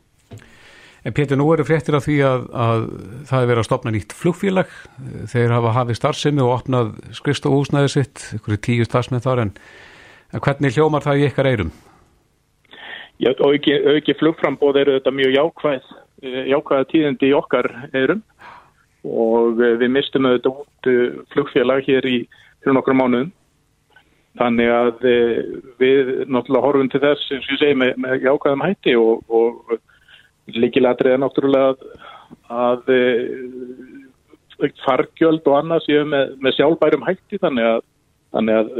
[1.01, 2.83] En Pétur, nú eru fréttir af því að, að
[3.25, 4.73] það er verið að stopna nýtt flugfélag.
[5.31, 9.53] Þeir hafa hafið starfsemi og opnað skrist og húsnæði sitt, ykkur tíu starfsmið þar, en,
[10.29, 11.71] en hvernig hljómar það í ykkar eirum?
[13.17, 15.89] Já, auki, auki flugframbóð eru þetta mjög jákvæð,
[16.21, 18.21] eh, jákvæða tíðindi í okkar eirum
[19.07, 22.17] og eh, við mistum auðvitað út eh, flugfélag hér í
[22.61, 23.31] fyrir nokkru mánuðum.
[24.39, 25.01] Þannig að
[25.81, 29.73] við náttúrulega horfum til þess, og ég segi, með, með jákvæðum hætti og, og
[30.55, 31.83] líkilatrið er náttúrulega að,
[32.55, 32.93] að
[34.85, 37.83] fargjöld og annað séu með, með sjálfbærum hætti þannig að,
[38.37, 38.71] þannig að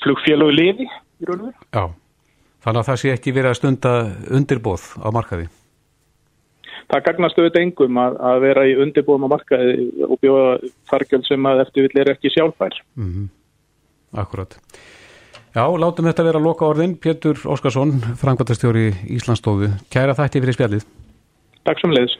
[0.00, 1.68] flugfélagi lifi í raun og veru.
[1.76, 1.84] Já.
[2.64, 3.94] Þannig að það sé ekki verið að stunda
[4.40, 5.50] undirbóð á markaði?
[6.86, 10.52] Það gagnast auðvitað engum að, að vera í undirbóðum á markaði og bjóða
[10.90, 12.78] fargjöld sem að eftirvill er ekki sjálfbær.
[12.94, 13.26] Mm -hmm.
[14.22, 14.54] Akkurat.
[15.56, 16.94] Já, látum þetta vera að loka orðin.
[17.00, 19.70] Pétur Óskarsson, frangværtastjóri Íslandsstofu.
[19.90, 20.86] Kæra þætti fyrir spjallið.
[21.64, 22.16] Takk sem leiðis.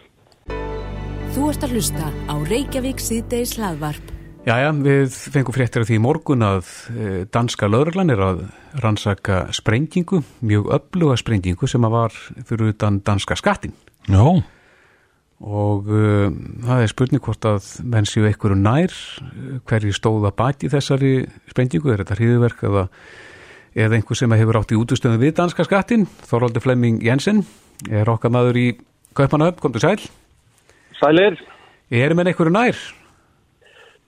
[1.36, 4.14] Þú ert að hlusta á Reykjavík síðdeis hlaðvarp.
[4.46, 8.42] Jæja, við fengum fréttir af því í morgun að eh, danska lögreglan er að
[8.78, 13.74] rannsaka sprengingu, mjög öfluga sprengingu sem að var fyrir utan danska skattin.
[14.06, 14.22] Já.
[15.44, 16.32] Og uh,
[16.64, 18.94] það er spurning hvort að menn séu einhverju nær,
[19.68, 21.14] hverju stóða bæti þessari
[21.50, 22.86] sprengingu, er þetta hriðverk eða,
[23.76, 27.44] eða einhver sem hefur átt í útustöðu við danska skattin, Þorvaldur Flemming Jensen,
[27.90, 28.68] er okkar maður í
[29.16, 30.08] Kaupanöf, kom til sæl.
[30.96, 31.36] Sælir.
[31.92, 32.80] Erum en einhverju nær?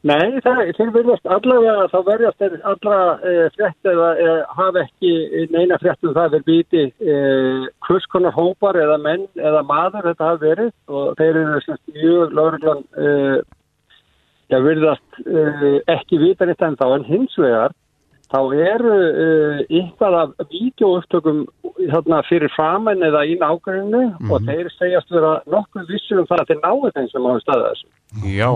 [0.06, 5.10] Nei, það, þeir verðast allavega þá verðast þeir allra e, frétt eða e, hafa ekki
[5.50, 7.16] neina frétt um það þeir býti e,
[7.82, 12.86] kurskonar hópar eða menn eða maður þetta hafa verið og þeir eru semst mjög lauruglan
[14.48, 15.20] ja, verðast
[15.90, 17.74] ekki vita neitt en þá en hins vegar
[18.30, 18.96] þá eru
[19.82, 21.46] ykkar af vídeoupptökum
[21.88, 24.30] hérna, fyrir framann eða í nákvæminu mm -hmm.
[24.30, 27.70] og þeir segjast vera nokkuð vissur um það að þeir náðu þeim sem á staða
[27.70, 27.88] þessu.
[28.38, 28.50] Já.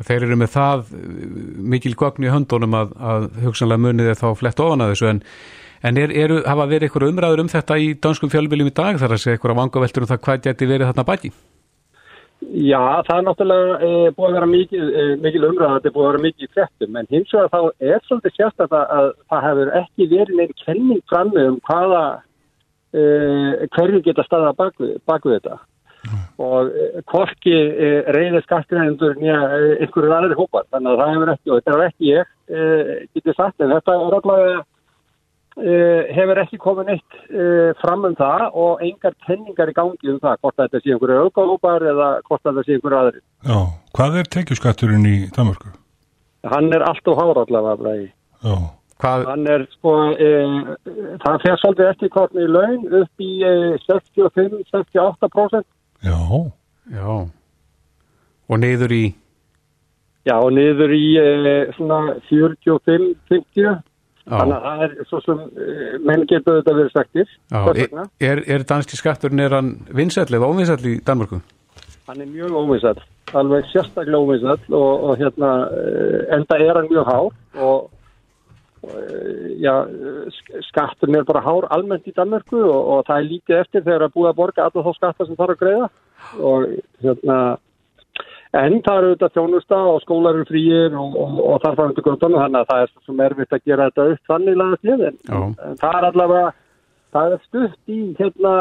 [0.00, 0.92] Þeir eru með það
[1.72, 5.08] mikil gögn í höndunum að, að hugsanlega munið er þá flett ofan að þessu.
[5.10, 5.22] En,
[5.84, 9.00] en er, eru, hafa verið einhverju umræður um þetta í danskum fjölviljum í dag?
[9.02, 11.32] Þar að segja einhverja vangaveltur um það hvað geti verið þarna baki?
[12.50, 16.06] Já, það er náttúrulega e, búið að vera mikil, e, mikil umræða, þetta er búið
[16.06, 19.70] að vera mikil frettum en hins vegar þá er svolítið sérstaklega að, að það hefur
[19.78, 22.02] ekki verið neinn kenning frammi um hvaða
[22.90, 23.04] e,
[23.76, 25.60] hverju geta staða bak við, bak við þetta
[26.42, 26.72] og
[27.06, 31.52] korki eh, eh, reyðir skattgræðindur nýja eh, einhverju aðri hópar þannig að það hefur ekki
[31.52, 32.30] og þetta er ekki ég
[33.14, 34.62] getið sagt en þetta er allavega
[36.16, 37.16] hefur ekki komið neitt
[37.80, 41.86] fram um það og engar tenningar í gangi um það hvort þetta sé einhverju auðgáðhópar
[41.92, 43.58] eða hvort þetta sé einhverju aðri Já,
[43.98, 45.74] hvað er tekjuskatturinn í Danmarku?
[46.50, 47.98] Hann er allt og hára allavega
[48.42, 48.56] Já
[49.02, 49.24] Hvað?
[49.26, 50.26] Hann er sko, e,
[51.24, 53.54] það fer svolítið eftir hvort í laun upp í e,
[53.88, 55.66] 65-68%
[56.02, 56.18] Já.
[56.92, 57.08] Já.
[58.50, 59.04] Og niður í?
[60.26, 63.80] Já, og niður í eh, svona 45-50.
[64.22, 67.32] Þannig að það er svo sem eh, menn getur þetta verið sagtir.
[67.50, 67.62] Já,
[68.22, 71.40] er, er danski skatturinn, er hann vinsall eða óvinsall í Danmarku?
[72.06, 73.02] Hann er mjög óvinsall,
[73.38, 75.50] alveg sérstaklega óvinsall og, og hérna,
[76.34, 77.28] enda er hann mjög hár
[77.62, 77.90] og
[79.62, 79.74] já,
[80.68, 84.16] skatturinn er bara hár almennt í Danmarku og, og það er lítið eftir þegar að
[84.16, 85.90] búið að borga alla þá skattar sem þarf að greiða
[86.48, 86.64] og
[87.04, 87.36] hérna
[88.52, 92.06] en það eru þetta þjónusta og skólar eru frýir og, og, og þar fara undir
[92.08, 95.22] grundunum þannig að það er svo mervitt að gera þetta upp þannig laga til en,
[95.30, 96.50] en það er allavega
[97.12, 98.52] það er stutt í hérna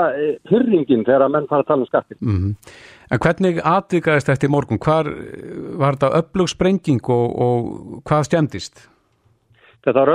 [0.51, 2.55] hyrringin þegar að menn fara að tala um skattin mm -hmm.
[3.12, 4.79] En hvernig aðvikaðist þetta í morgun?
[4.79, 5.07] Hvar
[5.81, 8.88] var þetta öflug sprenging og hvað stjæmdist?
[9.81, 10.09] Þetta var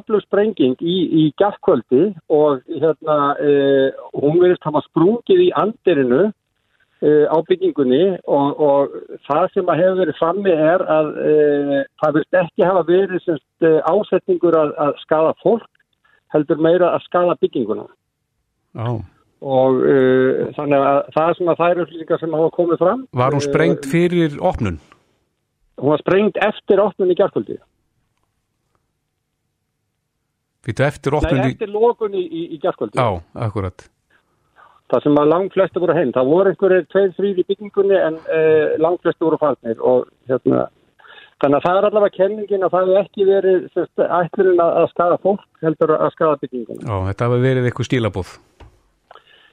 [0.00, 7.30] öllug sprenging í, í gætkvöldi og hérna, eh, hún verist hafa sprungið í andirinu eh,
[7.30, 12.40] á byggingunni og, og það sem að hefur verið frammi er að eh, það verist
[12.42, 15.70] ekki hafa verið semst, ásetningur að, að skada fólk,
[16.34, 17.86] heldur meira að skada bygginguna.
[18.74, 19.02] Oh.
[19.42, 19.82] Og
[20.54, 23.00] þannig að það er svona þær upplýsingar sem hafa komið fram.
[23.18, 24.78] Var hún sprengt fyrir opnun?
[25.82, 27.58] Hún var sprengt eftir opnun í gætkvöldi.
[30.62, 32.98] Fyrir eftir opnun Nei, eftir lókun í, í, í gerðskvöldu.
[32.98, 33.88] Já, akkurat.
[34.92, 36.12] Það sem að langt flesta voru heim.
[36.14, 40.66] Það voru einhverju tveir, þrýr í byggingunni en uh, langt flesta voru farnir og hérna,
[41.42, 43.66] þannig að það er allavega kenningin að það hefur ekki verið
[44.20, 46.86] ætlurinn að, að skada fólk heldur að skada byggingunni.
[46.86, 48.34] Já, þetta hefur verið eitthvað stílabóð.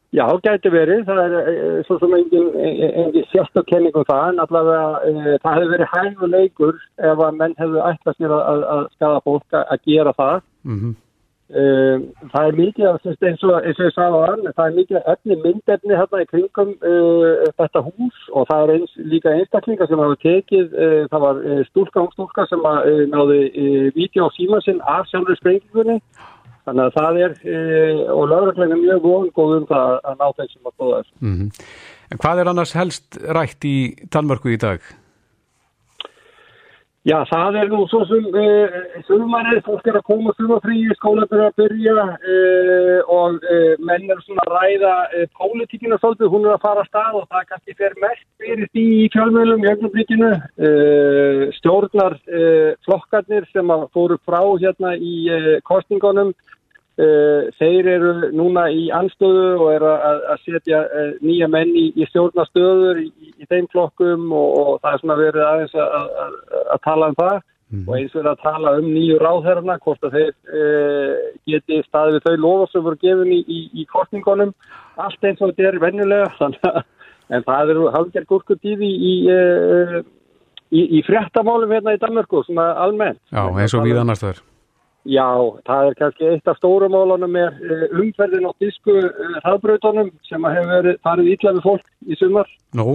[0.10, 1.04] Já, gæti verið.
[1.06, 5.74] Það er e, svo sem engin, engin sérstokkenning um það, en allavega e, það hefur
[5.76, 10.16] verið hægur leikur ef að menn hefur ætlað sér að, að skada fólk að gera
[10.18, 10.40] það.
[10.64, 10.96] Mm -hmm.
[11.60, 11.62] e,
[12.32, 15.36] það er mikið, eins og, eins og ég sagði á hann, það er mikið efni,
[15.44, 16.74] myndefni hérna í kringum
[17.60, 20.68] þetta hús og það er eins, líka einstaklingar sem hafa tekið,
[21.12, 21.36] það var
[21.70, 22.62] stúlka og stúlka sem
[23.16, 23.40] náði
[23.96, 26.00] vídeo á símansinn af sjálfur sprengingunni
[26.70, 27.36] Þannig að það er,
[28.14, 31.14] og lögurleginn er mjög góð um það að ná þessum að góða þessu.
[31.20, 31.50] Mm -hmm.
[32.12, 33.78] En hvað er annars helst rætt í
[34.14, 34.80] Danmörku í dag?
[37.08, 38.48] Já, það er nú svo sem e,
[39.08, 42.40] sumarið, fólk er að koma sumafrí, skólaður að byrja e,
[43.16, 44.92] og e, menn er svona að ræða
[45.40, 48.86] pólitíkina svolítið, hún er að fara að stað og það kannski fer mest fyrir því
[48.98, 50.34] í fjölmjölum í ögnublikinu.
[50.60, 50.74] E,
[51.62, 52.20] stjórnar
[52.84, 55.16] flokkarnir sem að fóru frá hérna í
[55.72, 56.59] kostningunum Uh,
[57.00, 62.08] þeir eru núna í anstöðu og eru að, að setja uh, nýja menn í, í
[62.10, 63.08] stjórnastöður í,
[63.40, 66.36] í þeim flokkum og, og það er svona verið aðeins að, að,
[66.76, 67.40] að tala um það.
[67.70, 67.84] Mm.
[67.86, 72.24] og eins verið að tala um nýju ráðherrna hvort að þeir uh, geti staðið við
[72.26, 74.56] þau lofar sem voru gefin í, í kostningunum
[74.98, 76.50] allt eins og þetta er vennulega
[77.38, 78.90] en það eru halvgerð gurkutíði
[80.74, 83.22] í fréttamálum hérna í Danmarku svona almennt.
[83.30, 84.42] Já, eins og við annars þar
[85.08, 85.28] Já,
[85.68, 90.74] það er kannski eitt af stórumálunum er eh, umferðin á disku eh, hraðbrautunum sem hefur
[90.74, 92.50] verið farið ítla við fólk í sumar.
[92.76, 92.88] Nó.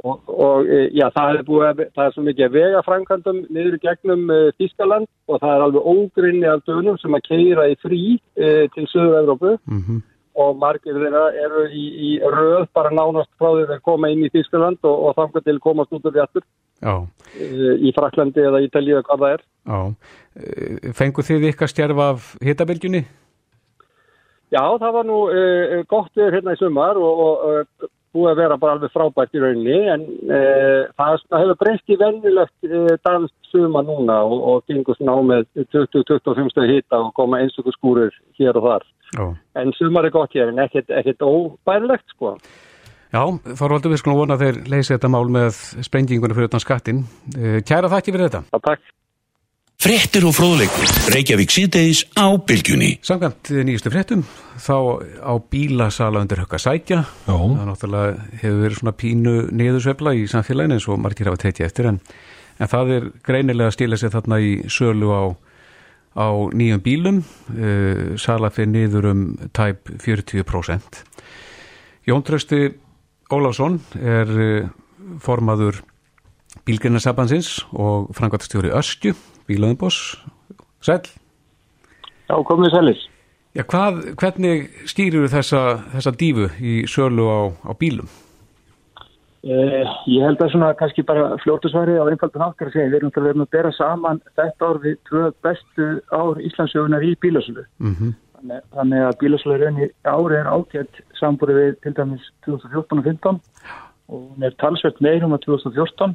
[0.00, 3.82] Og, og eh, já, það er búið að, það er svo mikið vegafrænkandum niður í
[3.82, 4.22] gegnum
[4.56, 8.88] Þískaland og það er alveg ógrinni af dönum sem að keira í frí e, til
[8.94, 9.58] Suðu-Európu.
[9.68, 9.98] Mhm.
[9.98, 10.06] Mm
[10.40, 14.30] og margir þeirra eru í, í röð bara nánast frá því að koma inn í
[14.32, 16.46] Þískland og, og þangar til komast út af réttur
[17.82, 19.80] í Fraklandi eða Ítalíu eða hvað það er Já,
[20.36, 23.04] e, fengu þið ykkar stjærf af hittabilgjunni?
[24.50, 28.40] Já, það var nú uh, gott við hérna í sumar og, og uh, búið að
[28.40, 32.72] vera bara alveg frábært í rauninni en uh, það, það hefur breyst í vennilegt
[33.06, 35.46] dansk suma núna og, og gengur svona á með
[35.76, 39.24] 20-25 hitta og koma eins og skúrir hér og þar Já.
[39.58, 42.36] En sumar er gott hér en ekkert, ekkert óbærilegt sko.
[43.10, 46.62] Já, þá róldu við skulum vona að þeir leysi þetta mál með sprengingunum fyrir utan
[46.62, 47.00] skattin.
[47.34, 48.42] Eh, kæra þakki fyrir þetta.
[48.54, 48.92] Já, takk.
[49.80, 50.90] Frettir og fróðleikur.
[51.08, 52.98] Reykjavík síðdeis á bylgjunni.
[53.00, 54.26] Samkvæmt nýjustu frettum
[54.60, 54.76] þá
[55.24, 56.98] á bílasala undir högg að sækja.
[57.24, 57.32] Já.
[57.32, 61.88] Það náttúrulega hefur verið svona pínu niðursvefla í samfélaginu eins og margir hafa tekið eftir
[61.94, 62.00] en,
[62.60, 65.22] en það er greinilega að stila sig þarna í sölu á
[66.12, 71.04] á nýjum bílum uh, sala fyrir niður um tæp 40%
[72.10, 72.66] Jón Trösti
[73.30, 74.68] Ólásson er uh,
[75.22, 75.80] formaður
[76.66, 79.14] bílgrinarsabansins og frangvæntastjóri Östju,
[79.50, 80.16] bílaðinboss
[80.80, 81.02] Sæl
[82.30, 83.06] Já, komið sælis
[83.50, 85.60] Já, hvað, hvernig stýrir þessa,
[85.96, 88.06] þessa dífu í sölu á, á bílum?
[89.40, 93.42] Eh, ég held að svona kannski bara fljóttusværi á einfaldan átt að segja, við erum
[93.42, 97.64] að bera saman þetta ár við tvö bestu ár Íslandsjöfunar í bílasölu.
[97.80, 98.12] Mm -hmm.
[98.36, 99.54] þannig, þannig að bílasölu
[100.04, 103.40] ári er ágætt sambúrið við til dæmis 2014 og 2015
[104.10, 106.14] og hún er talsveit meirum á 2014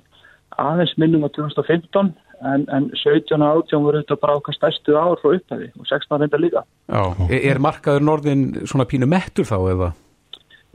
[0.56, 5.20] aðeins minnum á 2015 en, en 17 og 18 voru þetta bara okkar stærstu ár
[5.22, 9.92] frá upphæfi og 16 reynda líka Já, er markaður norðin svona pínu mettur þá eða?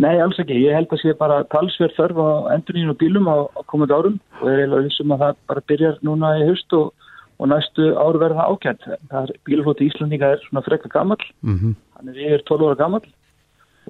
[0.00, 0.56] Nei, alls ekki.
[0.64, 4.48] Ég held að sé bara talsverð þörf á endurnínu bílum á, á komandi árum og
[4.48, 8.46] er eiginlega vissum að það bara byrjar núna í haust og, og næstu áru verða
[8.48, 8.86] ákjent.
[9.10, 11.74] Það er bílflóti Íslandíka er svona frekka gammal, mm -hmm.
[11.96, 13.04] hann er yfir 12 ára gammal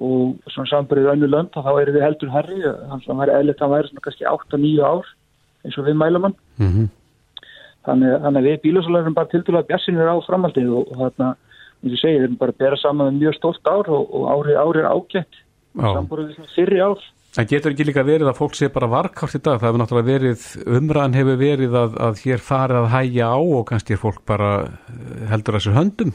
[0.01, 3.61] og svona sambarið önnu lönd þá er við heldur herri, þannig að það er eðlitt
[3.61, 5.05] að það væri svona kannski 8-9 ár
[5.63, 6.35] eins og við mælamann.
[6.57, 6.87] Mm -hmm.
[7.87, 11.29] Þannig, þannig að við bílflósulegurum bara til dæla bjassinir á framaldið og, þarna,
[11.81, 14.83] eins og segið, erum bara að bera saman mjög stórt ár og, og ári, ári
[14.83, 15.41] er ákjent
[15.79, 19.39] samborðið svona fyrri ár Það getur ekki líka verið að fólk sé bara varkátt í
[19.39, 23.39] dag, það hefur náttúrulega verið, umræðan hefur verið að, að hér farið að hægja á
[23.39, 26.11] og kannski er fólk bara eh, heldur þessu höndum?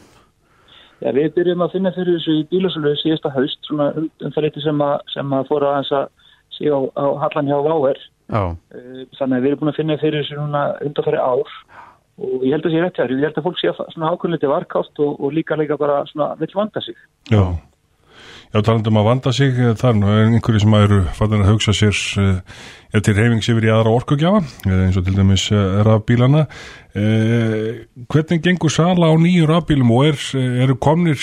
[1.01, 4.65] Já, við byrjum að finna fyrir þessu í bílasölu síðasta haust, svona um, um liti
[4.65, 5.89] sem, sem að fóra að
[6.59, 8.03] sé á, á hallan hjá Váver.
[8.27, 11.53] Eh, þannig að við erum búin að finna fyrir þessu núna undanfæri ár
[12.17, 14.51] og ég held að það sé rétt hér, ég held að fólk sé svona ákveðliti
[14.51, 16.99] varkátt og, og líka líka bara svona vill vanda sig.
[17.31, 17.45] Já.
[18.55, 22.03] Já, talandum að vanda sig eh, þar er einhverju sem eru fattin að hugsa sér
[22.23, 25.49] uh, til reyfings yfir í aðra orkugjafa eh, eins og til dæmis
[25.87, 26.47] rafbílana
[26.97, 30.23] hvernig gengur sala á nýju rafbílum og er,
[30.65, 31.21] eru komnir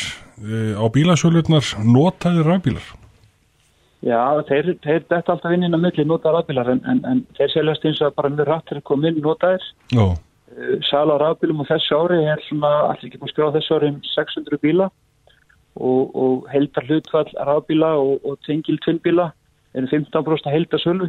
[0.78, 2.86] á bílasölurnar notaði rafbílar?
[4.04, 7.54] Já, þeir, þeir dætt alltaf inn inn að milli notaði rafbílar en, en, en þeir
[7.54, 9.64] seljast eins og bara mjög rættir að koma inn notaðir.
[10.90, 13.92] Sala á rafbílum og þessu ári er svona, allir ekki búin að skjóða þessu ári
[13.94, 14.90] um 600 bíla.
[15.74, 19.32] Og, og heldar hlutfall rafbíla og, og tengil tvinnbíla
[19.74, 21.08] eru 15% heldar sölu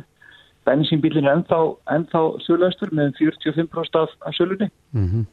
[0.64, 1.60] bensínbílin er ennþá,
[1.92, 4.70] ennþá söluestur með 45% af, af sölunni.
[4.96, 5.24] Mm -hmm.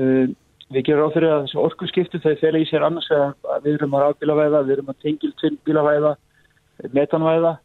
[0.00, 0.28] uh,
[0.72, 3.64] við gerum á fyrir að þessu orku skiptu þau fela í sér annars að að
[3.64, 6.12] við erum að rafbílavæða, við erum að tengil tvinnbílavæða
[6.92, 7.58] metanvæða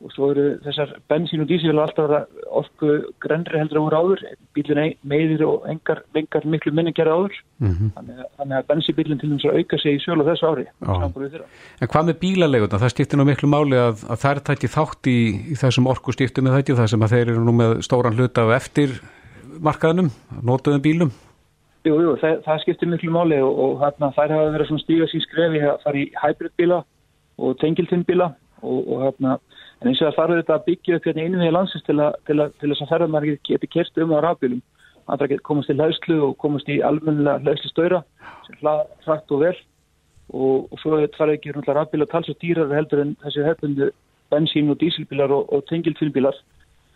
[0.00, 2.20] og svo eru þessar bensín og dísil alltaf vera
[2.56, 4.22] orku grenri heldur úr áður
[4.56, 7.90] bílun meðir og engar, engar miklu minni gera áður Mhm.
[7.98, 10.66] þannig, að- þannig að bensínbílun til þess að auka sig í sölu á þessu ári.
[10.80, 12.78] En hvað með bílaleguna?
[12.80, 15.18] Það skiptir nú miklu máli að, að þær tæki þátt í,
[15.52, 18.56] í þessum orku með þetta, það sem að þeir eru nú með stóran hluta af
[18.62, 18.88] eftir
[19.60, 20.08] markaðnum,
[20.42, 21.10] notuðum bílum.
[21.84, 25.06] Jú, jú, það, það skiptir miklu máli og, og þarna þær hafa verið svona stíga
[25.12, 26.84] sín skrefi að fara í hybridbíla
[27.40, 29.38] og tengiltinnbíla og, og þarna
[29.80, 32.36] en eins og það farið þetta að byggja upp hérna innviði landsins til, að, til,
[32.44, 34.62] að, til þess að ferðarmarkið geti kert um á rafbílum.
[35.10, 38.02] Að það komast til lauslu og komast í almennilega lauslu störa
[38.46, 39.56] sem hlað hrætt og vel.
[40.30, 43.90] Og, og svo farið ekki rúnlega rafbíla tals og dýrar heldur en þessi hefðundu
[44.30, 46.36] bensín og dísilbílar og, og tengiltinnbílar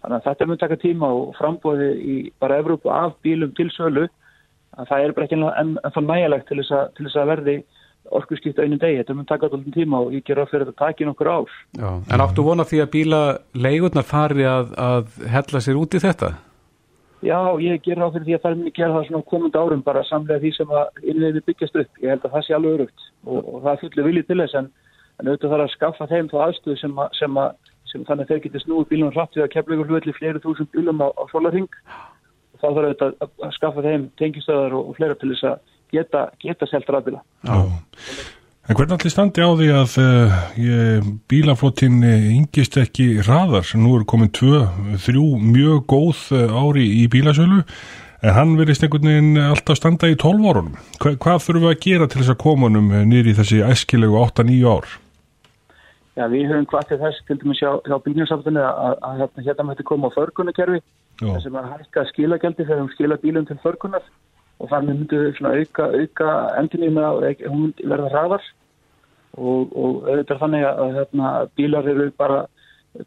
[0.05, 4.05] þannig að þetta mun taka tíma og frambóði í bara Evrópu af bílum til sölu.
[4.77, 7.31] Að það er bara ekki enn en þá nægilegt til þess að, til þess að
[7.33, 7.57] verði
[8.13, 10.73] orku skipta einu degi, þetta mun taka alltaf tíma og ég ger á fyrir að
[10.73, 11.55] þetta taki nokkur ár.
[11.79, 11.89] Já.
[12.13, 16.35] En áttu vona því að bílalegurnar fari að, að hella sér út í þetta?
[17.25, 19.85] Já, ég ger á fyrir því að það er muni gera það svona komandi árum
[19.85, 23.07] bara samlega því sem að innviði byggjast upp, ég held að það sé alveg örugt
[23.25, 24.69] og, og það er fullu viljið til þess en,
[25.17, 28.35] en auðvitað þarf að skaffa þeim þá aðstöðu sem, að, sem, að, sem þannig að
[28.35, 31.25] þeir geti snúið bílunum hratt við að kepla ykkur hlutli fleiri þúsund bílum á, á
[32.65, 36.29] þá þarf auðvitað að, að skaffa þeim tengistöðar og, og fleira til þess að geta,
[36.43, 37.23] geta selt rafbíla.
[37.47, 37.59] Já.
[38.65, 43.99] En hvernig allir standi á því að uh, ég, bílaflottin yngist ekki hraðar sem nú
[43.99, 44.63] eru komin tvö,
[45.05, 47.61] þrjú mjög góð uh, ári í bílasölu
[48.25, 50.79] en hann verðist einhvern veginn alltaf standa í 12 árunum.
[50.97, 54.95] Hva, hvað þurfum við að gera til þess að komunum nýri þessi æskilegu 8-9 ár?
[56.15, 59.67] Já, við höfum hvað til þess til dæmis hjá, bílnarsamtunni að, að, að hérna, hérna
[59.67, 60.79] mætti koma á förgunarkerfi
[61.21, 61.33] Já.
[61.43, 64.05] sem að hækka skilagjaldi þegar við skila bílum til förgunar
[64.61, 68.51] og þannig myndu svona auka, auka endurnýjum að hún myndi verða hraðar.
[69.35, 72.45] Og, og auðvitað þannig að hérna, bílar eru bara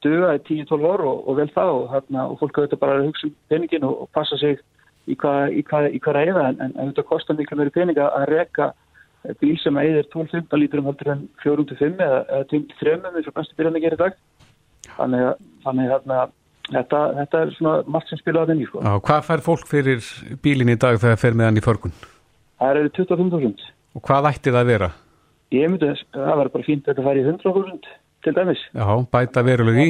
[0.03, 3.05] duga í 10-12 ár og, og vel það og, hérna, og fólk auðvitað bara að
[3.07, 4.59] hugsa um peningin og, og passa sig
[5.07, 5.63] í hvað í
[6.03, 8.73] hvað reyða en, en auðvitað kostar miklu meiri peninga að reka
[9.41, 13.83] bíl sem eigðir 12-15 líturum heldur en 4-5 eða, eða 2-3 eins og bestu bílarni
[13.83, 14.19] gerir dag.
[14.97, 16.19] Þannig að þannig, hérna,
[16.73, 18.83] þetta, þetta er svona margt sem spilaði inn í sko.
[18.83, 20.11] Já, hvað fær fólk fyrir
[20.43, 21.95] bílinn í dag þegar fer með hann í förgun?
[22.57, 24.91] Það eru 25.000 Og hvað ætti það að vera?
[25.55, 27.89] Ég myndi þess, það var bara fínt að þetta færi í 100.000
[28.25, 28.63] til dæmis.
[28.75, 29.89] Já, bæta veruleg í.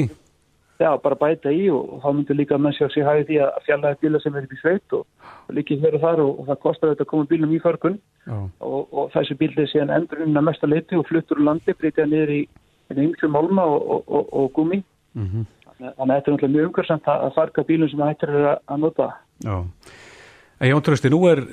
[0.78, 3.98] Já, bara bæta í og, þá myndi líka menn sér sig hæði því að fjallaði
[4.04, 5.04] bíla sem er upp í sveit og,
[5.58, 7.98] líkið og þar og, og það kostar þetta að koma bílum í förgun
[8.30, 11.74] og, og þessi bíl er síðan endur inn að mesta leiti og fluttur úr landi,
[11.74, 12.40] breytið niður í
[12.94, 14.80] yngri málma og, og, og gumi.
[15.18, 15.44] Mm
[15.78, 19.08] Þannig að þetta er náttúrulega mjög umhversamt að, farga bílum sem hættir að, að nota.
[19.46, 19.56] Já.
[20.58, 21.44] En Jón Trösti, nú er,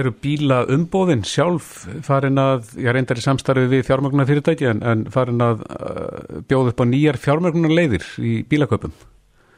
[0.00, 5.02] eru bíla umbóðin sjálf farin að, ég reyndar í samstarfið við fjármögnunar fyrirtæki en, en
[5.12, 8.96] farin að uh, bjóða upp á nýjar fjármögnunar leiðir í bílaköpum.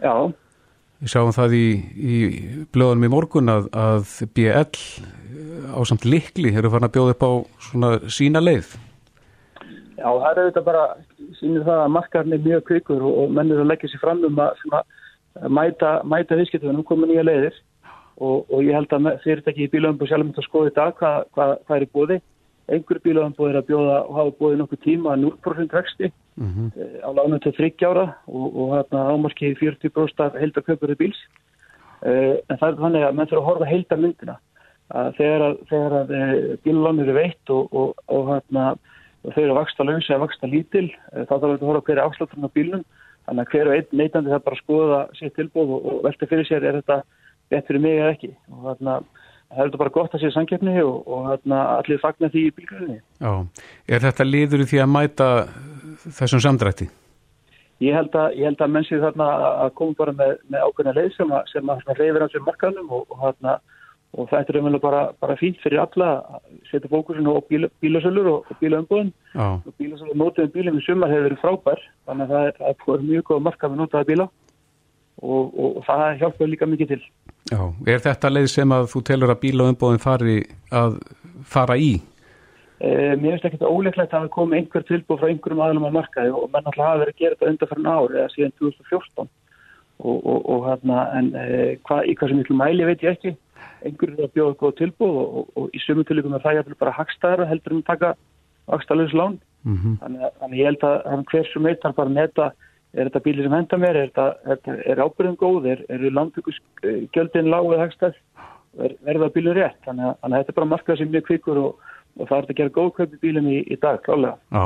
[0.03, 0.35] Já,
[0.97, 2.19] Við sjáum það í, í
[2.73, 4.77] blöðunum í morgun að, að BL
[5.77, 7.33] á samt likli eru farin að bjóða upp á
[7.67, 8.71] svona sína leið.
[9.97, 10.85] Já, það er auðvitað bara,
[11.39, 14.43] sínir það að markarnir er mjög kvikur og, og mennir að leggja sér fram um
[14.45, 14.63] að,
[15.41, 17.57] að mæta, mæta viðskiptunum, koma nýja leiðir
[18.17, 21.19] og, og ég held að fyrirtæki í bílöfum sjálf myndi að skoða í dag hvað,
[21.37, 22.21] hvað, hvað er í bóði.
[22.67, 26.81] Einhver bílöfum er að bjóða og hafa bóði nokkuð tíma 0% vexti Mm -hmm.
[26.81, 31.21] eh, á lánum til 30 ára og, og hérna ámarki 40% af heildarköpurði bíls.
[32.07, 34.37] Uh, en það er þannig að menn þurfa að horfa heildar myndina.
[34.91, 38.77] Að þegar að, að uh, bílunum eru veitt og, og, og hérna
[39.35, 42.05] þau eru að vaksta lausa eða vaksta lítil uh, þá þarf að horfa hver er
[42.05, 42.87] afslátturinn á bílunum
[43.27, 46.31] þannig að hver og einn neytandi það bara að skoða sér tilbúð og, og velta
[46.31, 47.01] fyrir sér er þetta
[47.53, 48.99] rétt fyrir mig eða ekki og hérna
[49.47, 52.53] það er þetta bara gott að sé samkeppni og, og hérna allir fagna því í
[52.57, 53.01] bílgröðinni.
[53.23, 53.33] Já,
[53.95, 55.29] er þetta liður í því að mæta
[56.19, 56.89] þessum samdrætti?
[57.85, 59.27] Ég held að, að mennsið þarna
[59.67, 62.95] að koma bara með, með ákveðna leið sem að, sem að reyfir hans við markanum
[62.97, 63.57] og, og, þarna,
[64.17, 66.41] og það er umvel bara, bara fínt fyrir alla að
[66.71, 71.29] setja fókusinu á bíla, bílasölur og, og bílaumbúðin og bílasölur notiðum bílum í sumar hefur
[71.29, 74.29] verið frábær þannig að það er, er mjög góð marka með notaða bíla.
[75.25, 77.05] Og það hjálpaði líka mikið til.
[77.49, 80.37] Já, er þetta leið sem að þú telur að bílaumbúðin fari
[80.77, 80.99] að
[81.49, 81.95] fara í?
[82.77, 85.97] Eh, mér finnst ekki þetta óleiklegt að það komi einhver tilbúð frá einhverjum aðlum á
[85.97, 90.19] markaði og menn alltaf hafa verið að gera þetta undanfærin ár eða síðan 2014 og,
[90.19, 93.33] og, og hérna en eh, hva, í hvað sem miklu mæli veit ég ekki
[93.85, 96.97] einhverjum er að bjóða góð tilbúð og, og í sumu tilíkum er það jæfnilega bara
[96.99, 98.15] hagstæðara heldur en taka
[98.69, 99.97] vakstalus lán Mhm.
[99.99, 102.53] þannig, að- þannig ég held að hann hversu meitt hann bara neta
[102.95, 107.51] er þetta bíli sem henda mér, er, þetta, er, er ábyrðin góð, er, eru landtökusgjöldin
[107.51, 108.15] láguð hagstæð,
[108.79, 111.59] er, verða bílur rétt, þannig að, þannig að þetta er bara markað sem mjög kvikur
[111.65, 111.83] og,
[112.21, 114.37] og það er að gera góð kaupi bílum í, í dag, klálega.
[114.53, 114.65] Já.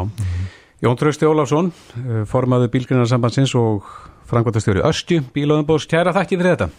[0.84, 3.88] Jón Trausti Ólafsson, eh, formaður bílgrinarsambandsins og
[4.30, 6.70] frangvöldastjóri Östju, bílöðumbóðs, kæra þakki fyrir þetta.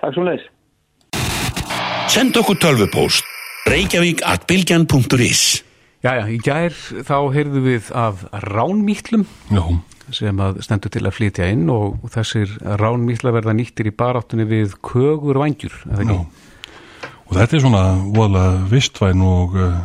[0.00, 0.46] Takk svo leiðis.
[2.08, 3.26] Send okkur tölvupóst
[3.68, 5.42] reykjavík at bylgjan.is
[6.00, 6.72] Jæja, í gær
[7.04, 9.60] þá heyrðu við af ránmýtlum Já,
[10.16, 14.78] sem að stendur til að flytja inn og þessir ránmýtla verða nýttir í baráttunni við
[14.80, 16.16] kögur vangjur, eða ekki?
[16.16, 17.12] Já.
[17.26, 19.78] og þetta er svona voðalega vistvæn og uh,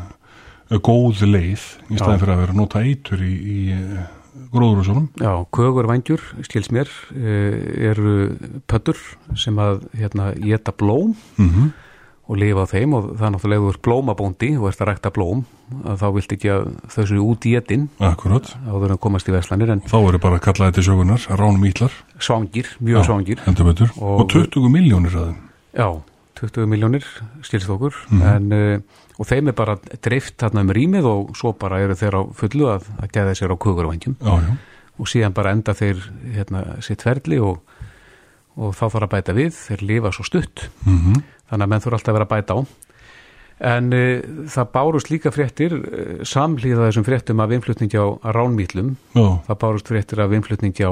[0.79, 4.03] góð leið í staðin fyrir að vera nota eitur í, í uh,
[4.53, 5.11] gróðurúsunum.
[5.19, 8.37] Já, kögur vangjur, skils mér, eh, eru
[8.69, 8.99] pöttur
[9.35, 11.73] sem að hérna geta blóm Mm
[12.23, 14.87] og lifa á þeim og það er náttúrulega ef þú ert blómabóndi og ert að
[14.93, 15.41] rækta blóm
[15.83, 18.47] að þá vilt ekki að þau séu út í etin Akkurat.
[18.63, 21.91] áður en komast í verslanir en Þá eru bara að kalla þetta sögunar, ránum ítlar.
[22.19, 23.91] svangir, mjög svangir Hendur betur.
[23.99, 25.37] Og- Og, 20 miljónir að þeim.
[25.75, 26.01] Já,
[26.39, 27.03] 20 miljónir
[27.43, 28.21] styrst okkur Mhm.
[28.21, 28.79] en, uh,
[29.19, 32.65] og þeim er bara dreift þarna um rýmið og svo bara eru þeir á fullu
[32.71, 34.57] að, að geða sér á kugurvangjum Já, já.
[34.99, 35.99] og síðan bara enda þeir
[36.33, 37.59] hérna, sitt ferli og,
[38.55, 41.21] og þá þarf að bæta við, þeir lifa svo stutt Mm
[41.53, 42.59] þannig að menn þurfa alltaf að vera að bæta á.
[43.63, 49.27] En uh, það bárust líka fréttir uh, samlíða þessum fréttum af innflutningi á ránmýtlum Já,
[49.45, 50.91] það bárust fréttir af innflutningi á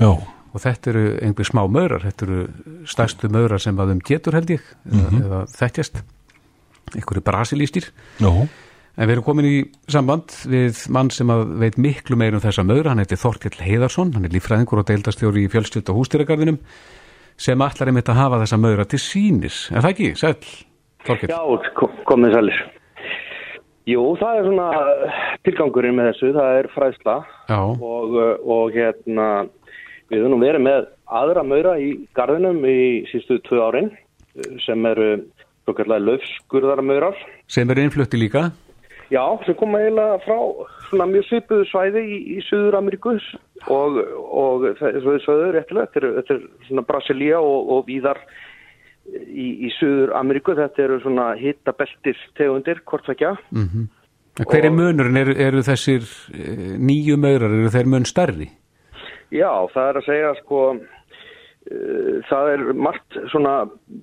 [0.00, 0.10] já.
[0.10, 2.40] og þetta eru einhver smá maurar þetta eru
[2.88, 6.02] stærstu maurar sem að um getur held ég eða, eða þekkjast.
[6.94, 7.90] Einhverju brasilístir.
[8.22, 8.32] Já,
[8.94, 9.54] en við erum komin í
[9.90, 14.12] samband við mann sem að veit miklu meir um þessa maur hann heitir Þorkell Heiðarsson,
[14.14, 16.60] hann er líffræðingur og deildastjóri í fjölstjöld og hústýragarðinum
[17.36, 20.10] sem allar einmitt að hafa þessa maura til sínis, er það ekki?
[21.04, 21.40] Þorkell Já,
[21.76, 22.60] kom- komið sælir.
[23.84, 24.68] Jú, það er svona
[25.44, 27.16] tilgangurinn með þessu, það er fræðsla
[27.52, 29.26] og, uh, og hérna
[30.08, 30.86] við höfum nú verið með
[31.20, 32.78] aðra maura í garðinum í
[33.10, 35.10] sístu tvö árin uh, sem eru
[35.66, 37.16] svo kallar löfskurðaramaurar.
[37.48, 38.50] sem er innflutti líka
[39.12, 40.38] Já, sem koma eiginlega frá
[40.88, 43.12] svona mjög svipuðu svæði í, í Suður Ameríku
[43.70, 47.84] og, og það er svo þið sögðu réttilega, þetta er, er svona Brasilia og, og
[47.88, 48.20] víðar
[49.06, 53.68] í, í Suður Ameríku, þetta eru svona hittabeltis tegundir, hvort það mm
[54.34, 56.02] En hver er munurinn, eru, eru þessir
[56.34, 58.48] eh, nýju maurar, eru þeir mun stærri?
[59.30, 60.62] Já, það er að segja sko
[62.28, 63.54] það er margt svona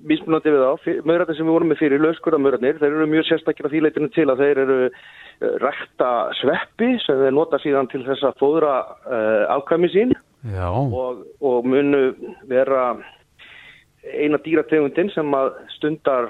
[0.08, 3.76] mismunandi við þá, maurarnir sem við vorum með fyrir lögskurðamörarnir, þeir eru mjög sérstakir að
[3.76, 6.10] þýleitinu til að þeir eru uh, rækta
[6.40, 8.74] sveppi sem þeir nota síðan til þess að fóðra
[9.06, 10.14] uh, afkvæmi sín.
[10.50, 12.02] Já, og, og munu
[12.50, 12.96] vera
[14.10, 16.26] eina dýrategundin sem að stundar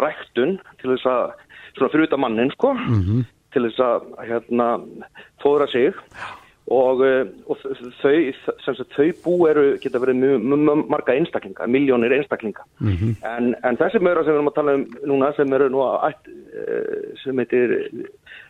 [0.00, 1.32] ræktun til þess að
[1.78, 3.24] svona fyrir utan mannin sko Mhm.
[3.54, 4.68] til þess að hérna
[5.40, 5.94] fóðra sig
[6.72, 7.58] og, eh, og
[8.00, 8.32] þau,
[8.64, 13.16] sagt, þau bú eru, geta verið mjög, mjög marga einstaklinga, miljónir einstaklinga Mhm.
[13.22, 16.14] en, en þessi maura sem við erum að tala um núna sem eru nú að
[16.56, 17.74] eh, sem heitir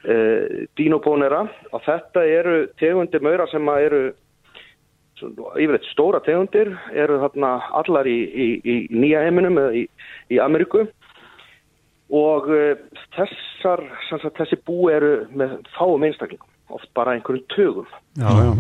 [0.04, 4.12] uh, Dinobonera og þetta eru tegundir maura sem eru
[5.24, 9.86] yfirleitt stóra tegundir eru þarna allar í, í, í nýja heiminum eða í,
[10.30, 10.86] í Ameríku
[12.12, 12.74] og uh,
[13.16, 17.88] þessar, sagt, þessi bú eru með fáum einstaklingum, oft bara einhverjum tögum
[18.18, 18.50] já, já,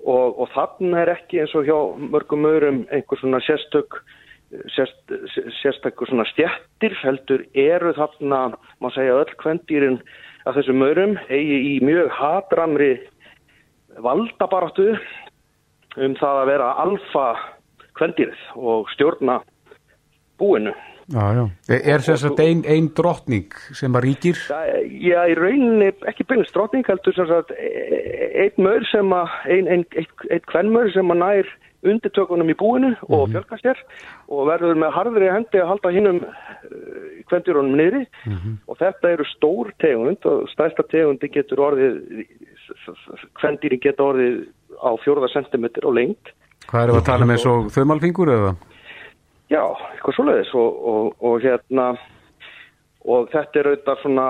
[0.00, 1.78] og, og þarna er ekki eins og hjá
[2.10, 4.00] mörgum öðrum einhver svona sérstök
[4.74, 5.12] sérst,
[5.60, 8.40] sérstökur svona stjættir heldur eru þarna
[8.82, 10.00] má segja öll kvendýrin
[10.48, 12.92] af þessum öðrum eigi í mjög hatramri
[14.02, 14.94] valdabaratu
[16.00, 17.26] um það að vera alfa
[17.98, 19.40] kvendýrið og stjórna
[20.40, 20.74] búinu
[21.12, 21.44] já, já.
[21.68, 24.42] Er, er þess að ein, ein drottning sem að ríkir?
[24.50, 29.68] Já, í rauninni ekki beinist drotning heldur sem sagt e- einn maur sem að ein,
[29.74, 31.52] ein, eitt, eitt kvennmaur sem að nær
[31.86, 33.78] undirtökunum í búinu og fjölkast þér
[34.28, 36.18] og verður með harðri hendi að halda hinnum
[37.30, 38.02] kvendurunum niðri
[38.68, 42.26] og þetta eru stór tegund og stærsta tegundi getur orðið
[43.40, 44.42] kvendýri geta orðið
[44.76, 46.34] á fjórða sentimeter og lengt
[46.68, 48.50] Hvað við að tala með svo þaumalfingur eða?
[49.50, 51.92] Já, eitthvað svoleiðis og, og, og hérna
[53.08, 54.26] og þetta er auðvitað svona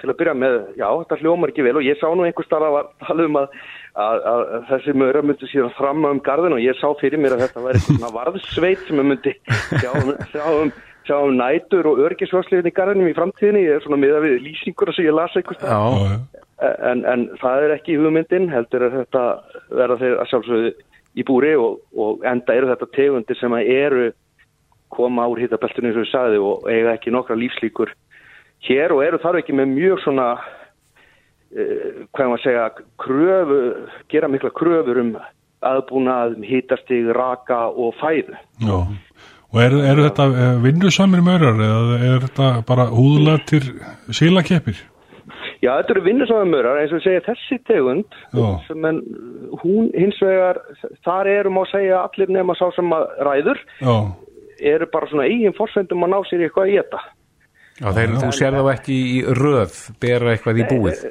[0.00, 2.74] til að byrja með, já, þetta hljómar ekki vel og ég sá nú einhver starf
[2.78, 3.54] að tala um að,
[3.96, 7.36] að, að, að þessi möra myndi síðan fram um garðin og ég sá fyrir mér
[7.36, 9.32] að þetta væri eitthvað svona varðsveit sem myndi
[9.80, 10.74] sjá, um, sjá, um,
[11.08, 14.92] sjá um nætur og örgisvarsliðin í garðinum í framtíðinni, ég er svona miða við lýsingur
[14.96, 16.76] sem ég las eitthvað Já, já, já.
[16.92, 19.24] en, en það er ekki hugmyndin heldur er þetta
[19.72, 20.76] verða þeir að sjálfsögðu
[21.16, 24.06] í búri og, og enda eru þetta tegundir sem að eru
[24.92, 27.92] koma úr hittabeltunni eins og við sagði og eiga ekki nokkra lífslíkur
[28.66, 32.66] hér og eru þar ekki með mjög svona uh, hvað maður segja,
[33.02, 33.60] kröfu,
[34.12, 35.16] gera mikla kröfur um
[35.66, 38.36] aðbúnað, hýtastig, raka og fæðu.
[38.62, 38.76] Já,
[39.56, 43.70] og eru er þetta eh, vinnusamir maurar eða er þetta bara húðlættir
[44.14, 44.82] sílakeppir?
[45.64, 48.16] Já, þetta eru vinnusamömmurar eins og segja þessi tegund
[48.66, 49.00] sem en
[49.62, 50.60] hún hins vegar
[51.06, 53.96] þar erum á að segja allir nema sá sem að ræður Já,
[54.60, 57.02] eru bara svona eigin forsendum að ná sér eitthvað í þetta.
[57.76, 61.06] Já, þeir, þú sér þá ekki í röð bera eitthvað í búið.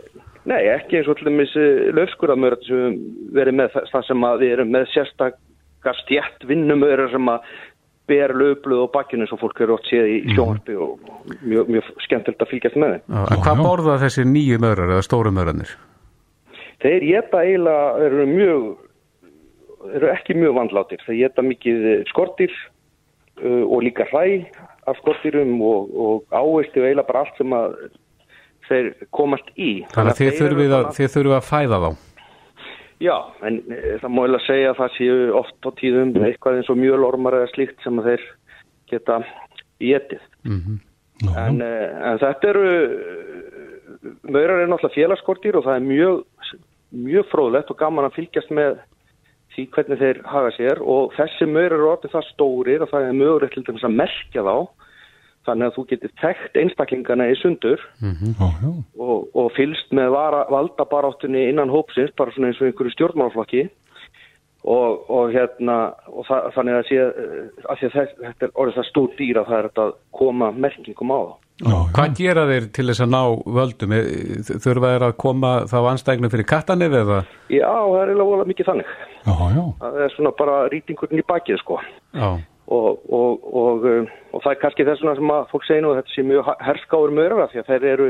[0.46, 1.54] Nei, ekki eins og til dæmis
[1.98, 2.98] löfskurðamöður sem við höfum
[3.38, 7.48] verið með það sem að við erum með sérstakar stjætt vinnumöður sem að
[8.10, 11.00] ber löfbluð og bakkinu svo fólk eru oft séð í sjónvarpi og
[11.42, 13.04] mjög, mjög skemmtilegt að fylgjast með þeim.
[13.10, 15.72] Já, en hvað borða þessi nýju mörar eða stóru mörarnir?
[16.86, 18.68] Þeir geta eiginlega, eru mjög,
[19.98, 21.02] eru ekki mjög vandlátir.
[21.08, 22.54] Þeir geta mikið skortir
[23.44, 24.26] og líka hræ
[24.88, 27.78] af skortirum og, og áveistu eiginlega bara allt sem að
[28.70, 29.84] þeir komast í.
[29.94, 31.90] Þannig að þið þeir þurfið eru að, þurfið að fæða þá.
[33.04, 36.72] Já, en e, það má eiginlega segja að það séu oft á tíðum eitthvað eins
[36.72, 38.28] og mjölormar eða slíkt sem að þeir
[38.92, 39.22] geta
[39.84, 40.28] getið.
[40.48, 40.60] Mm
[41.24, 41.68] En, e,
[42.04, 42.64] en þetta eru,
[44.28, 46.18] maurar eru náttúrulega félagskortir og það er mjög,
[47.06, 48.82] mjög fróðlegt og gaman að fylgjast með
[49.56, 53.22] því hvernig þeir haga sér og þessi maurar eru orðið það stórir og það er
[53.22, 54.56] mögulegt til þess að merkja þá
[55.46, 58.70] þannig að þú getur þekkt einstaklingana í sundur já, já.
[58.98, 63.68] og, og fylst með vara, valdabaráttunni innan hópsins, bara svona eins og einhverju stjórnmálflokki
[64.66, 65.78] og, og hérna
[66.10, 69.60] og það, þannig að, sé, eh, að, þetta er orðið það stór dýr að það
[69.60, 71.36] er að koma merkingum á það.
[71.64, 73.22] Hvað gera þeir til þess að ná
[73.56, 73.94] völdum?
[73.96, 77.22] Eh, Þurfa þeir að koma þá anstæknu fyrir kattanir eða?
[77.48, 78.90] Já, það er eiginlega volað mikið þannig.
[79.26, 79.64] Já, já.
[79.80, 81.80] Það er svona bara rýtingurinn í bakið sko
[82.12, 82.28] Já.
[82.68, 85.94] og, og, og, um, og það er kannski þess vegna sem að fólk segir nú
[85.94, 88.10] að þetta sé mjög herskáur mörður því að þeir eru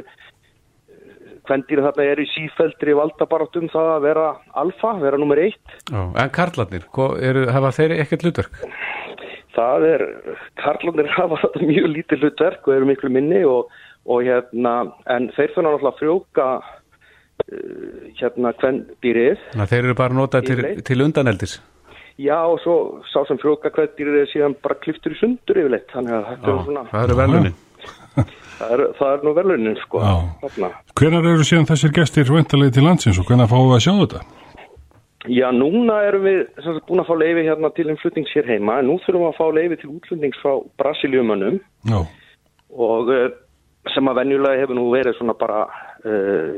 [1.46, 4.26] hvendýri þarna eru í sífældri valdabaráttum það að vera
[4.58, 6.02] alfa, vera nummer eitt Já.
[6.02, 6.88] En karlarnir,
[7.22, 8.64] eru, hafa þeir ekkert hlutverk?
[9.56, 10.06] Það er,
[10.62, 13.72] karlandir hafa þetta mjög lítið hlutverk og eru miklu minni og,
[14.08, 14.76] og hérna,
[15.12, 20.50] en þeir þurfa náttúrulega að frjóka uh, hérna hvendýrið Þannig að þeir eru bara notað
[20.52, 21.60] til, til undaneldis.
[22.22, 22.78] já og svo
[23.12, 26.66] sá sem frjóka hvendýrið er síðan bara kliftur í sundur yfirleitt, þannig að þetta er
[26.70, 27.60] svona það eru velunin.
[28.60, 30.02] það er, það er nú velunin sko.
[30.96, 34.45] Hvenar eru síðan þessir gestir ventalegi til landsins og hvenar fáum við að sjá þetta?
[35.32, 38.90] Já, núna erum við sagt, búin að fá leifi hérna til umflutnings hér heima en
[38.90, 41.58] nú þurfum við að fá leifi til útflutnings frá Brasiliumönnum
[41.90, 42.00] Já,
[42.76, 43.28] og uh,
[43.94, 46.56] sem að venjulega hefur nú verið svona bara uh,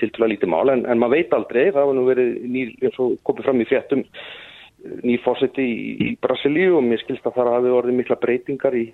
[0.00, 2.76] til til að lítið mál en, en maður veit aldrei, það hefur nú verið nýr,
[2.82, 7.26] eins og komið fram í fréttum uh, nýr fórseti í, í Brasilíu og mér skilst
[7.28, 8.86] að það hafi orðið mikla breytingar í,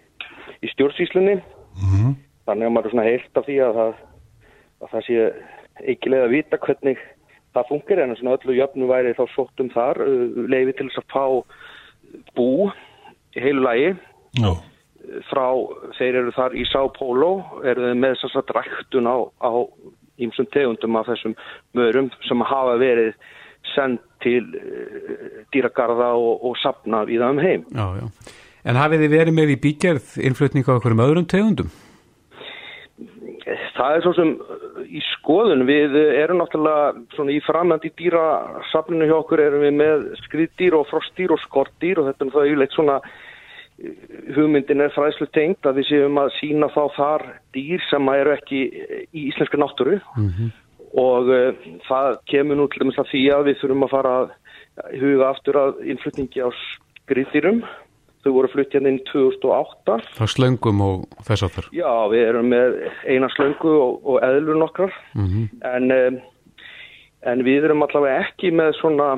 [0.62, 1.38] í stjórnsýslunni.
[1.78, 2.16] Mhm.
[2.48, 3.90] þannig að maður er svona heilt af því að það,
[4.82, 5.24] að það sé
[5.84, 7.02] eikilega að vita hvernig
[7.58, 11.02] það funkar en svona öllu jöfnu væri þá sótt um þar uh, leifi til þess
[11.02, 11.24] að fá
[12.38, 12.50] bú
[13.36, 13.92] í heilu lagi
[14.38, 14.50] já,
[15.28, 15.46] frá,
[15.98, 17.32] þeir eru þar í São Paulo,
[17.66, 19.52] eru með þess að ræktun á, á
[20.18, 21.36] ímsum tegundum af þessum
[21.78, 23.12] mörum sem hafa verið
[23.74, 27.66] sendt til uh, dýragarða og, og sapna í það um heim.
[27.74, 28.36] Já, já.
[28.68, 31.70] En hafið þið verið með í bígerð innflutning á einhverjum öðrum tegundum?
[33.76, 35.64] Það er svo sem uh, í skoðun.
[35.68, 41.34] Við erum náttúrulega svona í framhandi dýrasafninu hjá okkur erum við með skriðdýr og frostdýr
[41.34, 43.10] og skortdýr og þetta er það yfirleitt svona uh,
[44.36, 47.26] hugmyndin er fræðslu tengt að við séum að sína þá þar
[47.56, 48.62] dýr sem eru ekki
[49.08, 50.00] í íslenska náttúru.
[50.98, 54.36] Og uh, það kemur nú til dæmis að því að við þurfum að fara að
[55.00, 57.62] huga aftur að innflutningi á skriðdýrum
[58.24, 61.68] þau voru flutt hérna inn 2008 Það slöngum og þess að þurr.
[61.78, 65.48] Já, við erum með eina slöngu og, og eðlur nokkrar Mhm.
[65.64, 66.20] en, um,
[67.32, 69.10] en við erum allavega ekki með svona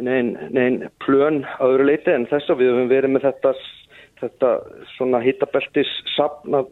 [0.00, 3.52] nein, nein plön að öðru leiti en þess að við höfum verið með þetta,
[4.20, 4.50] þetta
[4.96, 6.68] svona hittabeltis safnað,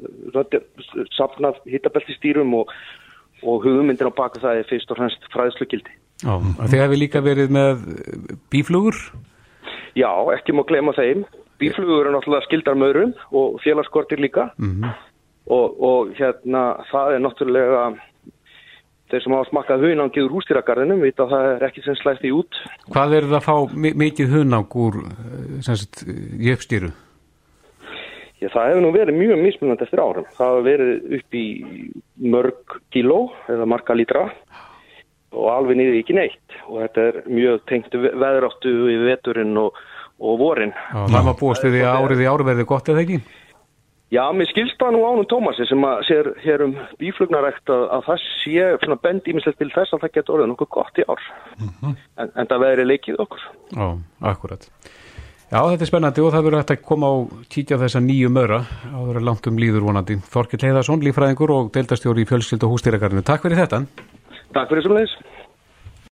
[1.17, 2.73] safnað hittabeltistýrum og,
[3.43, 5.93] og hugmyndin á baka það er fyrst og fremst fræðslugildi.
[6.25, 6.33] Já,
[6.65, 7.83] þið hefði líka verið með
[8.53, 8.97] bíflugur?
[9.97, 11.25] Já, ekki má glema þeim.
[11.57, 14.51] Bíflugur eru náttúrulega skildar mörum og félagskortir líka.
[14.61, 14.91] Mm
[15.47, 17.83] og, og hérna það er náttúrulega
[19.11, 22.33] þeir sem hafa smakkað hunangið úr hústýragarðinum vita að það er ekki sem slæst í
[22.35, 22.61] út.
[22.91, 26.91] Hvað er það að fá mi mikið hunang úr eh, sagt, í uppstýru?
[28.37, 30.27] Já, það hefur nú verið mjög mismunandi eftir árum.
[30.37, 31.47] Það hefur verið upp í
[32.35, 33.21] mörg kíló
[33.53, 34.27] eða marga lítra
[35.37, 39.77] og alveg niður ekki neitt og þetta er mjög tengt ve- veðráttu í veturinn og,
[40.19, 43.21] og vorin það var búast við því að árið í ár verði gott eða ekki?
[44.15, 48.05] Já, mér skilst það nú ánum Tómasi sem að sér hér um bíflugnarækt að, að
[48.07, 51.25] það sé svona bend ímislegt til þess að það getur orðið nokkuð gott í ár.
[52.23, 53.43] En, en það verður leikið okkur.
[53.75, 53.89] Já,
[54.31, 54.69] akkurat.
[55.51, 57.15] Já, þetta er spennandi og það verður hægt að koma á
[57.51, 60.21] þessa nýju möra á verður langt um líður vonandi.
[60.23, 63.27] Þorkil Heiðarsson, lífræðingur og deildastjóri í fjölskyld og hústýrakarinu.
[63.27, 63.83] Takk fyrir þetta.
[64.55, 65.17] Takk fyrir sem leiðis.